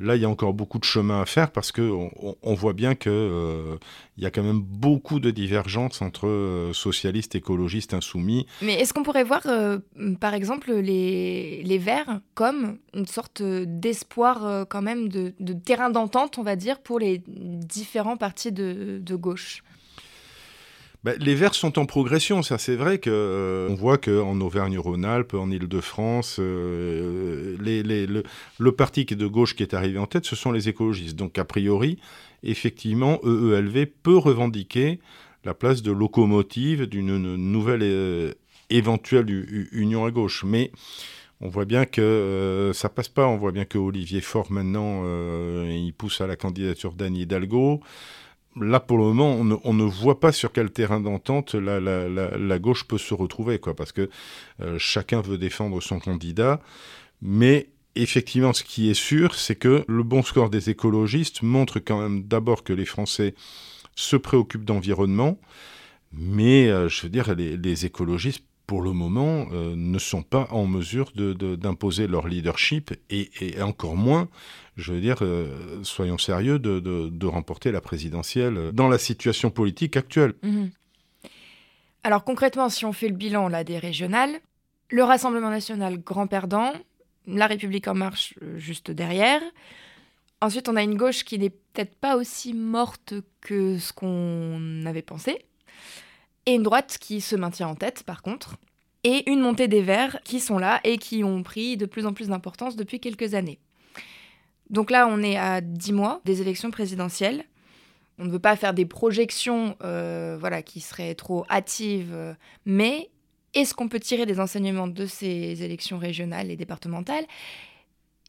Là, 0.00 0.16
il 0.16 0.22
y 0.22 0.24
a 0.24 0.28
encore 0.28 0.54
beaucoup 0.54 0.78
de 0.78 0.84
chemin 0.84 1.22
à 1.22 1.24
faire 1.24 1.52
parce 1.52 1.70
qu'on 1.70 2.10
on, 2.42 2.54
voit 2.54 2.72
bien 2.72 2.96
qu'il 2.96 3.12
euh, 3.12 3.76
y 4.18 4.26
a 4.26 4.30
quand 4.30 4.42
même 4.42 4.60
beaucoup 4.60 5.20
de 5.20 5.30
divergences 5.30 6.02
entre 6.02 6.26
euh, 6.26 6.72
socialistes, 6.72 7.36
écologistes, 7.36 7.94
insoumis. 7.94 8.46
Mais 8.60 8.74
est-ce 8.74 8.92
qu'on 8.92 9.04
pourrait 9.04 9.22
voir, 9.22 9.42
euh, 9.46 9.78
par 10.20 10.34
exemple, 10.34 10.72
les, 10.72 11.62
les 11.62 11.78
Verts 11.78 12.20
comme 12.34 12.78
une 12.92 13.06
sorte 13.06 13.40
d'espoir 13.42 14.66
quand 14.68 14.82
même 14.82 15.08
de, 15.08 15.32
terrain 15.64 15.90
d'entente, 15.90 16.38
on 16.38 16.42
va 16.42 16.56
dire, 16.56 16.80
pour 16.80 16.98
les 16.98 17.22
différents 17.26 18.16
partis 18.16 18.50
de 18.50 19.14
gauche? 19.14 19.62
Bah, 21.04 21.12
les 21.18 21.34
Verts 21.34 21.54
sont 21.54 21.78
en 21.78 21.84
progression, 21.84 22.42
ça 22.42 22.56
c'est 22.56 22.76
vrai 22.76 22.96
que 22.96 23.10
euh, 23.10 23.68
on 23.68 23.74
voit 23.74 23.98
qu'en 23.98 24.40
Auvergne-Rhône-Alpes, 24.40 25.34
en 25.34 25.50
Île-de-France, 25.50 26.38
euh, 26.40 27.58
le, 27.60 28.72
parti 28.72 29.04
de 29.04 29.26
gauche 29.26 29.54
qui 29.54 29.62
est 29.62 29.74
arrivé 29.74 29.98
en 29.98 30.06
tête, 30.06 30.24
ce 30.24 30.34
sont 30.34 30.50
les 30.50 30.70
écologistes. 30.70 31.14
Donc 31.14 31.36
a 31.38 31.44
priori, 31.44 31.98
effectivement, 32.42 33.20
EELV 33.22 33.84
peut 34.02 34.16
revendiquer 34.16 34.98
la 35.44 35.52
place 35.52 35.82
de 35.82 35.92
locomotive 35.92 36.86
d'une 36.86 37.18
nouvelle 37.36 37.82
euh, 37.82 38.32
éventuelle 38.70 39.28
union 39.72 40.06
à 40.06 40.10
gauche. 40.10 40.42
Mais 40.42 40.72
on 41.42 41.50
voit 41.50 41.66
bien 41.66 41.84
que 41.84 42.70
ça 42.72 42.88
passe 42.88 43.10
pas. 43.10 43.28
On 43.28 43.36
voit 43.36 43.52
bien 43.52 43.66
que 43.66 43.76
Olivier 43.76 44.22
Faure 44.22 44.50
maintenant, 44.50 45.04
il 45.66 45.92
pousse 45.92 46.22
à 46.22 46.26
la 46.26 46.36
candidature 46.36 46.94
d'Anne 46.94 47.14
Hidalgo 47.16 47.82
là, 48.60 48.80
pour 48.80 48.98
le 48.98 49.04
moment, 49.04 49.60
on 49.64 49.74
ne, 49.74 49.84
voit 49.84 50.20
pas 50.20 50.32
sur 50.32 50.52
quel 50.52 50.70
terrain 50.70 51.00
d'entente 51.00 51.54
la, 51.54 52.58
gauche 52.58 52.84
peut 52.84 52.98
se 52.98 53.14
retrouver, 53.14 53.58
quoi, 53.58 53.74
parce 53.74 53.92
que 53.92 54.08
euh, 54.60 54.78
chacun 54.78 55.20
veut 55.20 55.38
défendre 55.38 55.80
son 55.82 55.98
candidat. 55.98 56.60
Mais 57.22 57.68
effectivement, 57.94 58.52
ce 58.52 58.64
qui 58.64 58.90
est 58.90 58.94
sûr, 58.94 59.34
c'est 59.34 59.56
que 59.56 59.84
le 59.86 60.02
bon 60.02 60.22
score 60.22 60.50
des 60.50 60.70
écologistes 60.70 61.42
montre 61.42 61.78
quand 61.78 62.00
même 62.00 62.22
d'abord 62.24 62.64
que 62.64 62.72
les 62.72 62.84
Français 62.84 63.34
se 63.94 64.16
préoccupent 64.16 64.64
d'environnement, 64.64 65.38
mais 66.12 66.68
euh, 66.68 66.88
je 66.88 67.02
veux 67.02 67.08
dire, 67.08 67.34
les 67.34 67.86
écologistes 67.86 68.44
pour 68.66 68.82
le 68.82 68.92
moment, 68.92 69.46
euh, 69.52 69.74
ne 69.76 69.98
sont 69.98 70.22
pas 70.22 70.48
en 70.50 70.66
mesure 70.66 71.12
d'imposer 71.14 72.06
leur 72.06 72.28
leadership 72.28 72.94
et, 73.10 73.30
encore 73.60 73.96
moins, 73.96 74.28
je 74.76 74.92
veux 74.92 75.00
dire, 75.00 75.18
euh, 75.22 75.82
soyons 75.82 76.18
sérieux, 76.18 76.58
de, 76.58 77.26
remporter 77.26 77.72
la 77.72 77.80
présidentielle 77.80 78.70
dans 78.72 78.88
la 78.88 78.98
situation 78.98 79.50
politique 79.50 79.96
actuelle. 79.96 80.34
Mhm. 80.42 80.70
Alors 82.02 82.24
concrètement, 82.24 82.68
si 82.68 82.84
on 82.84 82.92
fait 82.92 83.08
le 83.08 83.14
bilan 83.14 83.48
là 83.48 83.64
des 83.64 83.78
régionales, 83.78 84.38
le 84.90 85.02
Rassemblement 85.02 85.50
national 85.50 85.98
grand 85.98 86.26
perdant, 86.26 86.72
la 87.26 87.46
République 87.46 87.88
en 87.88 87.94
marche 87.94 88.34
euh, 88.42 88.58
juste 88.58 88.90
derrière. 88.90 89.40
Ensuite, 90.42 90.68
on 90.68 90.76
a 90.76 90.82
une 90.82 90.96
gauche 90.96 91.24
qui 91.24 91.38
n'est 91.38 91.50
peut-être 91.50 91.94
pas 91.96 92.16
aussi 92.16 92.52
morte 92.52 93.14
que 93.40 93.78
ce 93.78 93.92
qu'on 93.94 94.84
avait 94.84 95.02
pensé 95.02 95.46
et 96.46 96.54
une 96.54 96.62
droite 96.62 96.98
qui 97.00 97.20
se 97.20 97.36
maintient 97.36 97.68
en 97.68 97.74
tête 97.74 98.02
par 98.04 98.22
contre, 98.22 98.56
et 99.04 99.30
une 99.30 99.40
montée 99.40 99.68
des 99.68 99.82
Verts 99.82 100.18
qui 100.24 100.40
sont 100.40 100.58
là 100.58 100.80
et 100.82 100.98
qui 100.98 101.22
ont 101.22 101.42
pris 101.42 101.76
de 101.76 101.86
plus 101.86 102.06
en 102.06 102.12
plus 102.12 102.28
d'importance 102.28 102.74
depuis 102.74 103.00
quelques 103.00 103.34
années. 103.34 103.58
Donc 104.70 104.90
là, 104.90 105.06
on 105.08 105.22
est 105.22 105.36
à 105.36 105.60
10 105.60 105.92
mois 105.92 106.20
des 106.24 106.40
élections 106.40 106.70
présidentielles. 106.70 107.44
On 108.18 108.24
ne 108.24 108.30
veut 108.30 108.38
pas 108.38 108.56
faire 108.56 108.72
des 108.72 108.86
projections 108.86 109.76
euh, 109.84 110.36
voilà, 110.40 110.62
qui 110.62 110.80
seraient 110.80 111.14
trop 111.14 111.44
hâtives, 111.50 112.12
euh, 112.12 112.32
mais 112.64 113.10
est-ce 113.52 113.74
qu'on 113.74 113.88
peut 113.88 114.00
tirer 114.00 114.24
des 114.24 114.40
enseignements 114.40 114.88
de 114.88 115.06
ces 115.06 115.62
élections 115.62 115.98
régionales 115.98 116.50
et 116.50 116.56
départementales? 116.56 117.24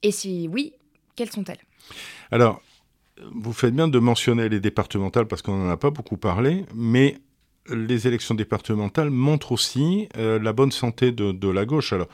Et 0.03 0.11
si 0.11 0.49
oui, 0.51 0.73
quelles 1.15 1.31
sont-elles? 1.31 1.63
Alors, 2.31 2.61
vous 3.31 3.53
faites 3.53 3.73
bien 3.73 3.87
de 3.87 3.99
mentionner 3.99 4.49
les 4.49 4.59
départementales 4.59 5.27
parce 5.27 5.41
qu'on 5.41 5.55
n'en 5.55 5.69
a 5.69 5.77
pas 5.77 5.89
beaucoup 5.89 6.17
parlé, 6.17 6.65
mais 6.73 7.17
les 7.69 8.07
élections 8.07 8.35
départementales 8.35 9.09
montrent 9.09 9.51
aussi 9.51 10.07
euh, 10.17 10.39
la 10.39 10.53
bonne 10.53 10.71
santé 10.71 11.11
de, 11.11 11.49
la 11.49 11.65
gauche. 11.65 11.93
Alors, 11.93 12.07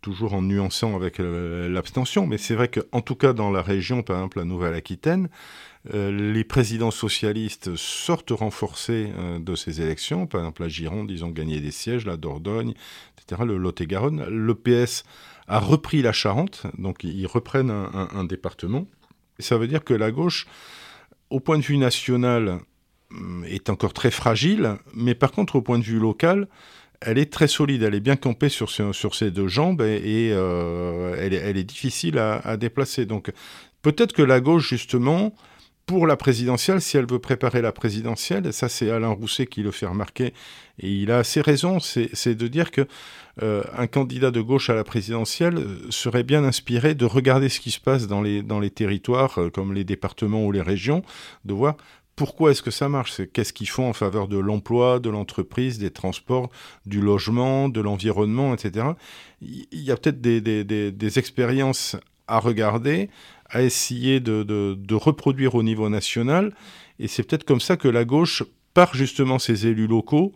toujours 0.00 0.34
en 0.34 0.42
nuançant 0.42 0.94
avec 0.94 1.18
euh, 1.18 1.68
l'abstention, 1.68 2.26
mais 2.26 2.38
c'est 2.38 2.54
vrai 2.54 2.68
qu'en 2.68 3.00
tout 3.00 3.16
cas 3.16 3.32
dans 3.32 3.50
la 3.50 3.62
région, 3.62 4.02
par 4.02 4.16
exemple 4.16 4.38
la 4.38 4.44
Nouvelle-Aquitaine, 4.44 5.28
euh, 5.92 6.32
les 6.32 6.44
présidents 6.44 6.90
socialistes 6.90 7.74
sortent 7.76 8.30
renforcés 8.30 9.12
de 9.40 9.54
ces 9.54 9.80
élections. 9.80 10.26
Par 10.26 10.40
exemple, 10.40 10.62
la 10.62 10.68
Gironde, 10.68 11.10
ils 11.10 11.24
ont 11.24 11.30
gagné 11.30 11.60
des 11.60 11.70
sièges, 11.70 12.06
la 12.06 12.16
Dordogne, 12.16 12.74
etc., 13.16 13.42
le 13.44 13.56
Lot-et-Garonne. 13.56 14.24
Le 14.28 14.54
PS 14.54 15.04
a 15.46 15.58
repris 15.58 16.02
la 16.02 16.12
Charente, 16.12 16.64
donc 16.76 17.04
ils 17.04 17.26
reprennent 17.26 17.70
un, 17.70 18.24
département. 18.24 18.86
ça 19.38 19.56
veut 19.56 19.66
dire 19.66 19.82
que 19.82 19.94
la 19.94 20.10
gauche, 20.10 20.46
au 21.30 21.40
point 21.40 21.56
de 21.56 21.62
vue 21.62 21.78
national, 21.78 22.60
est 23.46 23.70
encore 23.70 23.94
très 23.94 24.10
fragile, 24.10 24.76
mais 24.94 25.14
par 25.14 25.32
contre, 25.32 25.56
au 25.56 25.62
point 25.62 25.78
de 25.78 25.84
vue 25.84 25.98
local, 25.98 26.48
elle 27.00 27.18
est 27.18 27.32
très 27.32 27.48
solide, 27.48 27.82
elle 27.82 27.94
est 27.94 28.00
bien 28.00 28.16
campée 28.16 28.48
sur, 28.48 28.70
ses 28.70 29.30
deux 29.30 29.48
jambes 29.48 29.82
et, 29.82 30.30
euh, 30.32 31.16
elle, 31.18 31.56
est, 31.56 31.64
difficile 31.64 32.18
à, 32.18 32.56
déplacer. 32.56 33.06
Donc 33.06 33.32
peut-être 33.82 34.12
que 34.12 34.22
la 34.22 34.40
gauche, 34.40 34.68
justement, 34.68 35.34
pour 35.86 36.06
la 36.06 36.16
présidentielle, 36.16 36.82
si 36.82 36.96
elle 36.96 37.06
veut 37.06 37.18
préparer 37.18 37.62
la 37.62 37.72
présidentielle, 37.72 38.52
ça 38.52 38.68
c'est 38.68 38.90
Alain 38.90 39.08
Rousset 39.08 39.46
qui 39.46 39.62
le 39.62 39.70
fait 39.70 39.86
remarquer, 39.86 40.34
et 40.80 40.92
il 40.92 41.10
a 41.10 41.18
assez 41.18 41.40
raison, 41.40 41.78
c'est 41.80 42.34
de 42.34 42.48
dire 42.48 42.70
que 42.70 42.86
euh, 43.42 43.62
un 43.76 43.86
candidat 43.86 44.30
de 44.30 44.40
gauche 44.40 44.68
à 44.68 44.74
la 44.74 44.84
présidentielle 44.84 45.64
serait 45.90 46.24
bien 46.24 46.44
inspiré 46.44 46.94
de 46.94 47.04
regarder 47.04 47.48
ce 47.48 47.60
qui 47.60 47.70
se 47.70 47.80
passe 47.80 48.06
dans 48.06 48.20
les 48.20 48.70
territoires, 48.70 49.38
comme 49.54 49.72
les 49.72 49.84
départements 49.84 50.44
ou 50.44 50.52
les 50.52 50.62
régions, 50.62 51.02
de 51.44 51.54
voir 51.54 51.76
pourquoi 52.18 52.50
est-ce 52.50 52.62
que 52.62 52.72
ça 52.72 52.88
marche? 52.88 53.20
Qu'est-ce 53.32 53.52
qu'ils 53.52 53.68
font 53.68 53.88
en 53.88 53.92
faveur 53.92 54.26
de 54.26 54.36
l'emploi, 54.36 54.98
de 54.98 55.08
l'entreprise, 55.08 55.78
des 55.78 55.92
transports, 55.92 56.50
du 56.84 57.00
logement, 57.00 57.68
de 57.68 57.80
l'environnement, 57.80 58.52
etc. 58.54 58.88
Il 59.40 59.66
y 59.70 59.92
a 59.92 59.96
peut-être 59.96 60.20
des, 60.20 61.18
expériences 61.20 61.96
à 62.26 62.40
regarder, 62.40 63.08
à 63.48 63.62
essayer 63.62 64.18
de, 64.18 64.94
reproduire 64.94 65.54
au 65.54 65.62
niveau 65.62 65.88
national. 65.88 66.52
Et 66.98 67.06
c'est 67.06 67.22
peut-être 67.22 67.44
comme 67.44 67.60
ça 67.60 67.76
que 67.76 67.86
la 67.86 68.04
gauche, 68.04 68.42
par 68.74 68.96
justement 68.96 69.38
ses 69.38 69.68
élus 69.68 69.86
locaux, 69.86 70.32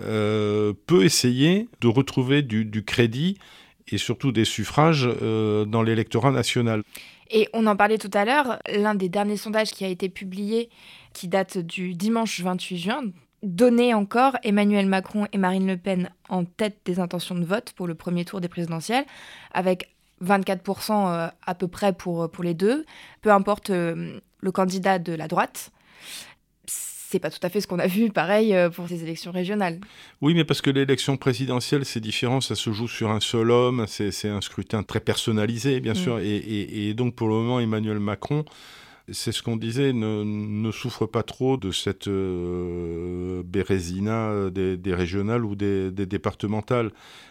euh, 0.00 0.72
peut 0.86 1.04
essayer 1.04 1.68
de 1.80 1.86
retrouver 1.86 2.42
du, 2.42 2.84
crédit 2.84 3.38
et 3.88 3.98
surtout 3.98 4.32
des 4.32 4.44
suffrages 4.44 5.08
euh, 5.22 5.64
dans 5.64 5.82
l'électorat 5.82 6.30
national. 6.30 6.82
Et 7.30 7.48
on 7.52 7.66
en 7.66 7.76
parlait 7.76 7.98
tout 7.98 8.10
à 8.14 8.24
l'heure, 8.24 8.58
l'un 8.72 8.94
des 8.94 9.08
derniers 9.08 9.36
sondages 9.36 9.70
qui 9.70 9.84
a 9.84 9.88
été 9.88 10.08
publié, 10.08 10.70
qui 11.12 11.28
date 11.28 11.58
du 11.58 11.94
dimanche 11.94 12.40
28 12.40 12.76
juin, 12.76 13.02
donnait 13.42 13.94
encore 13.94 14.36
Emmanuel 14.42 14.86
Macron 14.86 15.26
et 15.32 15.38
Marine 15.38 15.66
Le 15.66 15.76
Pen 15.76 16.10
en 16.28 16.44
tête 16.44 16.78
des 16.84 16.98
intentions 16.98 17.34
de 17.34 17.44
vote 17.44 17.72
pour 17.76 17.86
le 17.86 17.94
premier 17.94 18.24
tour 18.24 18.40
des 18.40 18.48
présidentielles, 18.48 19.04
avec 19.52 19.94
24% 20.22 20.92
euh, 20.92 21.28
à 21.46 21.54
peu 21.54 21.68
près 21.68 21.92
pour, 21.92 22.30
pour 22.30 22.44
les 22.44 22.54
deux. 22.54 22.84
Peu 23.20 23.30
importe 23.30 23.70
euh, 23.70 24.18
le 24.40 24.52
candidat 24.52 24.98
de 24.98 25.12
la 25.12 25.28
droite. 25.28 25.72
C'est 27.14 27.20
pas 27.20 27.30
tout 27.30 27.38
à 27.44 27.48
fait 27.48 27.60
ce 27.60 27.68
qu'on 27.68 27.78
a 27.78 27.86
vu, 27.86 28.10
pareil, 28.10 28.52
euh, 28.56 28.70
pour 28.70 28.88
ces 28.88 29.04
élections 29.04 29.30
régionales. 29.30 29.78
Oui, 30.20 30.34
mais 30.34 30.42
parce 30.42 30.60
que 30.60 30.68
l'élection 30.70 31.16
présidentielle, 31.16 31.84
c'est 31.84 32.00
différent, 32.00 32.40
ça 32.40 32.56
se 32.56 32.72
joue 32.72 32.88
sur 32.88 33.12
un 33.12 33.20
seul 33.20 33.52
homme, 33.52 33.86
c'est 33.86 34.28
un 34.28 34.40
scrutin 34.40 34.82
très 34.82 34.98
personnalisé, 34.98 35.78
bien 35.78 35.92
mm. 35.92 35.94
sûr, 35.94 36.18
et, 36.18 36.92
donc 36.94 37.14
pour 37.14 37.28
le 37.28 37.34
moment, 37.34 37.60
Emmanuel 37.60 38.00
Macron 38.00 38.44
c'est 39.12 39.32
ce 39.32 39.42
qu'on 39.42 39.56
disait, 39.56 39.92
ne, 39.92 40.70
souffre 40.72 41.06
pas 41.06 41.22
trop 41.22 41.56
de 41.56 41.70
cette 41.70 42.08
euh, 42.08 43.42
bérésina 43.44 44.50
des, 44.50 44.94
régionales 44.94 45.44
ou 45.44 45.54
des, 45.54 45.90
départementales. 45.90 46.90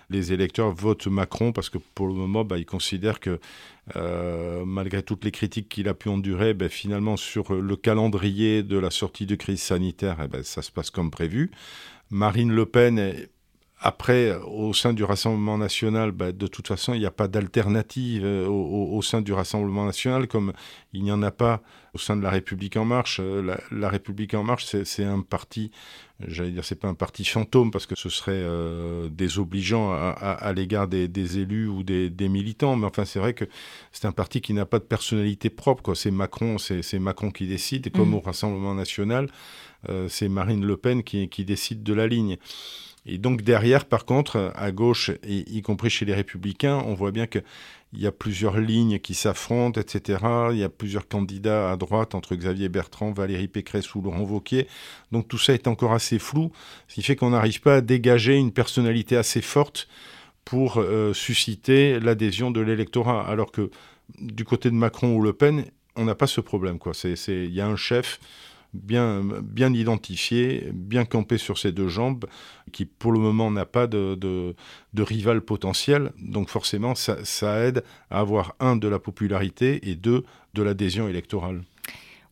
Les 0.09 0.33
électeurs 0.33 0.71
votent 0.71 1.07
Macron 1.07 1.51
parce 1.51 1.69
que 1.69 1.79
pour 1.95 2.07
le 2.07 2.13
moment, 2.13 2.45
bah, 2.45 2.59
ils 2.59 2.65
considèrent 2.65 3.19
que 3.19 3.39
euh, 3.95 4.63
malgré 4.65 5.01
toutes 5.01 5.25
les 5.25 5.31
critiques 5.31 5.69
qu'il 5.69 5.89
a 5.89 5.95
pu 5.95 6.09
endurer, 6.09 6.53
bah, 6.53 6.69
finalement 6.69 7.17
sur 7.17 7.53
le 7.53 7.75
calendrier 7.75 8.61
de 8.61 8.77
la 8.77 8.91
sortie 8.91 9.25
de 9.25 9.35
crise 9.35 9.61
sanitaire, 9.61 10.17
eh 10.23 10.27
ben, 10.27 10.43
ça 10.43 10.61
se 10.61 10.71
passe 10.71 10.91
comme 10.91 11.09
prévu. 11.09 11.49
Marine 12.11 12.51
Le 12.51 12.67
Pen 12.67 12.99
est 12.99 13.29
après, 13.85 14.33
au 14.47 14.73
sein 14.73 14.93
du 14.93 15.03
Rassemblement 15.03 15.57
national, 15.57 16.13
bah, 16.13 16.31
de 16.31 16.47
toute 16.47 16.69
façon, 16.69 16.93
il 16.93 17.01
n'y 17.01 17.05
a 17.05 17.11
pas 17.11 17.27
d'alternative 17.27 18.23
euh, 18.23 18.47
au, 18.47 19.01
sein 19.01 19.21
du 19.21 19.33
Rassemblement 19.33 19.83
national, 19.83 20.29
comme 20.29 20.53
il 20.93 21.03
n'y 21.03 21.11
en 21.11 21.21
a 21.21 21.31
pas 21.31 21.61
au 21.93 21.97
sein 21.97 22.15
de 22.15 22.23
la 22.23 22.29
République 22.29 22.77
en 22.77 22.85
marche. 22.85 23.19
Euh, 23.21 23.57
la, 23.71 23.89
République 23.89 24.35
en 24.35 24.43
marche, 24.43 24.65
c'est 24.85 25.03
un 25.03 25.19
parti, 25.19 25.69
j'allais 26.25 26.51
dire, 26.51 26.63
c'est 26.63 26.79
pas 26.79 26.87
un 26.87 26.93
parti 26.93 27.25
fantôme, 27.25 27.71
parce 27.71 27.85
que 27.85 27.95
ce 27.95 28.07
serait 28.07 28.31
euh, 28.31 29.09
désobligeant 29.09 29.91
à, 29.91 30.53
l'égard 30.55 30.87
des, 30.87 31.37
élus 31.37 31.67
ou 31.67 31.83
des, 31.83 32.29
militants. 32.29 32.77
Mais 32.77 32.87
enfin, 32.87 33.03
c'est 33.03 33.19
vrai 33.19 33.33
que 33.33 33.43
c'est 33.91 34.05
un 34.05 34.13
parti 34.13 34.39
qui 34.39 34.53
n'a 34.53 34.65
pas 34.65 34.79
de 34.79 34.85
personnalité 34.85 35.49
propre. 35.49 35.93
C'est 35.93 36.09
Macron, 36.09 36.57
c'est 36.57 36.99
Macron 36.99 37.31
qui 37.31 37.47
décide, 37.47 37.87
et 37.87 37.91
comme 37.91 38.11
mmh. 38.11 38.15
au 38.15 38.19
Rassemblement 38.21 38.75
national, 38.75 39.27
c'est 40.07 40.29
Marine 40.29 40.65
Le 40.65 40.77
Pen 40.77 41.03
qui, 41.03 41.27
qui 41.27 41.43
décide 41.43 41.83
de 41.83 41.93
la 41.93 42.07
ligne. 42.07 42.37
Et 43.05 43.17
donc 43.17 43.41
derrière, 43.41 43.85
par 43.85 44.05
contre, 44.05 44.51
à 44.55 44.71
gauche, 44.71 45.11
et 45.23 45.43
y 45.51 45.61
compris 45.61 45.89
chez 45.89 46.05
les 46.05 46.13
républicains, 46.13 46.81
on 46.85 46.93
voit 46.93 47.11
bien 47.11 47.27
qu'il 47.27 47.43
y 47.93 48.07
a 48.07 48.11
plusieurs 48.11 48.59
lignes 48.59 48.99
qui 48.99 49.13
s'affrontent, 49.13 49.79
etc. 49.79 50.19
Il 50.51 50.57
y 50.57 50.63
a 50.63 50.69
plusieurs 50.69 51.07
candidats 51.07 51.71
à 51.71 51.77
droite 51.77 52.15
entre 52.15 52.35
Xavier 52.35 52.69
Bertrand, 52.69 53.11
Valérie 53.11 53.49
Pécresse 53.49 53.93
ou 53.95 54.01
Laurent 54.01 54.21
Wauquiez. 54.21 54.67
Donc 55.11 55.27
tout 55.27 55.37
ça 55.37 55.53
est 55.53 55.67
encore 55.67 55.93
assez 55.93 56.17
flou, 56.17 56.51
ce 56.87 56.95
qui 56.95 57.03
fait 57.03 57.15
qu'on 57.15 57.31
n'arrive 57.31 57.59
pas 57.61 57.75
à 57.77 57.81
dégager 57.81 58.35
une 58.35 58.53
personnalité 58.53 59.17
assez 59.17 59.41
forte 59.41 59.89
pour 60.45 60.77
euh, 60.77 61.13
susciter 61.13 61.99
l'adhésion 61.99 62.51
de 62.51 62.61
l'électorat. 62.61 63.27
Alors 63.27 63.51
que 63.51 63.69
du 64.19 64.45
côté 64.45 64.69
de 64.69 64.75
Macron 64.75 65.15
ou 65.15 65.21
Le 65.21 65.33
Pen, 65.33 65.65
on 65.95 66.05
n'a 66.05 66.15
pas 66.15 66.27
ce 66.27 66.41
problème. 66.41 66.79
Il 67.03 67.53
y 67.53 67.61
a 67.61 67.67
un 67.67 67.75
chef 67.75 68.19
bien, 68.73 69.21
bien 69.41 69.73
identifié, 69.73 70.69
bien 70.73 71.05
campé 71.05 71.37
sur 71.37 71.57
ses 71.57 71.71
deux 71.71 71.87
jambes, 71.87 72.25
qui 72.71 72.85
pour 72.85 73.11
le 73.11 73.19
moment 73.19 73.51
n'a 73.51 73.65
pas 73.65 73.87
de, 73.87 74.15
de, 74.15 75.01
rival 75.01 75.41
potentiel. 75.41 76.11
Donc 76.19 76.49
forcément, 76.49 76.95
ça, 76.95 77.59
aide 77.59 77.83
à 78.09 78.19
avoir, 78.19 78.55
un, 78.59 78.75
de 78.75 78.87
la 78.87 78.99
popularité 78.99 79.89
et 79.89 79.95
deux, 79.95 80.25
de 80.53 80.63
l'adhésion 80.63 81.07
électorale. 81.07 81.63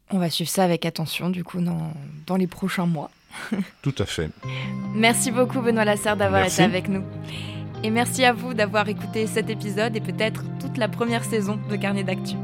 On 0.10 0.20
va 0.20 0.30
suivre 0.30 0.50
ça 0.50 0.64
avec 0.64 0.86
attention, 0.86 1.30
du 1.30 1.44
coup, 1.44 1.62
dans, 1.62 1.94
dans 2.28 2.36
les 2.36 2.48
prochains 2.48 2.86
mois. 2.86 3.12
Tout 3.82 3.96
à 3.98 4.06
fait. 4.06 4.30
Merci 4.94 5.32
beaucoup, 5.32 5.62
Benoît 5.62 5.86
Lasserre, 5.86 6.18
d'avoir 6.18 6.46
été 6.46 6.64
avec 6.64 6.90
nous. 6.90 7.04
Et 7.84 7.90
merci 7.90 8.24
à 8.26 8.34
vous 8.34 8.54
d'avoir 8.54 8.88
écouté 8.90 9.26
cet 9.26 9.50
épisode 9.50 9.96
et 9.96 10.02
peut-être 10.02 10.44
toute 10.60 10.78
la 10.78 10.88
première 10.88 11.24
saison 11.24 11.60
de 11.70 11.76
Carnet 11.76 12.04
d'Actu. 12.04 12.36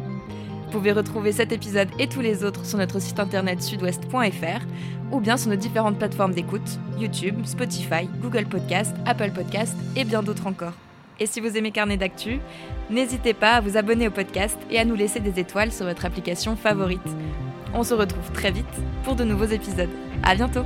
Vous 0.67 0.73
pouvez 0.79 0.91
retrouver 0.91 1.31
cet 1.31 1.53
épisode 1.53 1.87
et 1.97 2.09
tous 2.09 2.19
les 2.19 2.43
autres 2.43 2.65
sur 2.65 2.77
notre 2.77 2.99
site 2.99 3.21
internet 3.21 3.63
sudouest.fr 3.63 4.65
ou 5.13 5.21
bien 5.21 5.37
sur 5.37 5.49
nos 5.49 5.55
différentes 5.55 5.97
plateformes 5.97 6.33
d'écoute, 6.33 6.77
YouTube, 6.99 7.45
Spotify, 7.45 8.09
Google 8.21 8.45
Podcast, 8.47 8.93
Apple 9.05 9.31
Podcast 9.31 9.73
et 9.95 10.03
bien 10.03 10.21
d'autres 10.21 10.45
encore. 10.45 10.73
Et 11.21 11.25
si 11.25 11.39
vous 11.39 11.55
aimez 11.55 11.71
Carnet 11.71 11.95
d'actu, 11.95 12.41
n'hésitez 12.89 13.33
pas 13.33 13.53
à 13.53 13.61
vous 13.61 13.77
abonner 13.77 14.09
au 14.09 14.11
podcast 14.11 14.57
et 14.69 14.77
à 14.77 14.83
nous 14.83 14.95
laisser 14.95 15.21
des 15.21 15.39
étoiles 15.39 15.71
sur 15.71 15.85
votre 15.85 16.03
application 16.03 16.57
favorite. 16.57 16.99
On 17.73 17.83
se 17.83 17.93
retrouve 17.93 18.29
très 18.33 18.51
vite 18.51 18.65
pour 19.05 19.15
de 19.15 19.23
nouveaux 19.23 19.45
épisodes. 19.45 19.89
À 20.21 20.35
bientôt! 20.35 20.65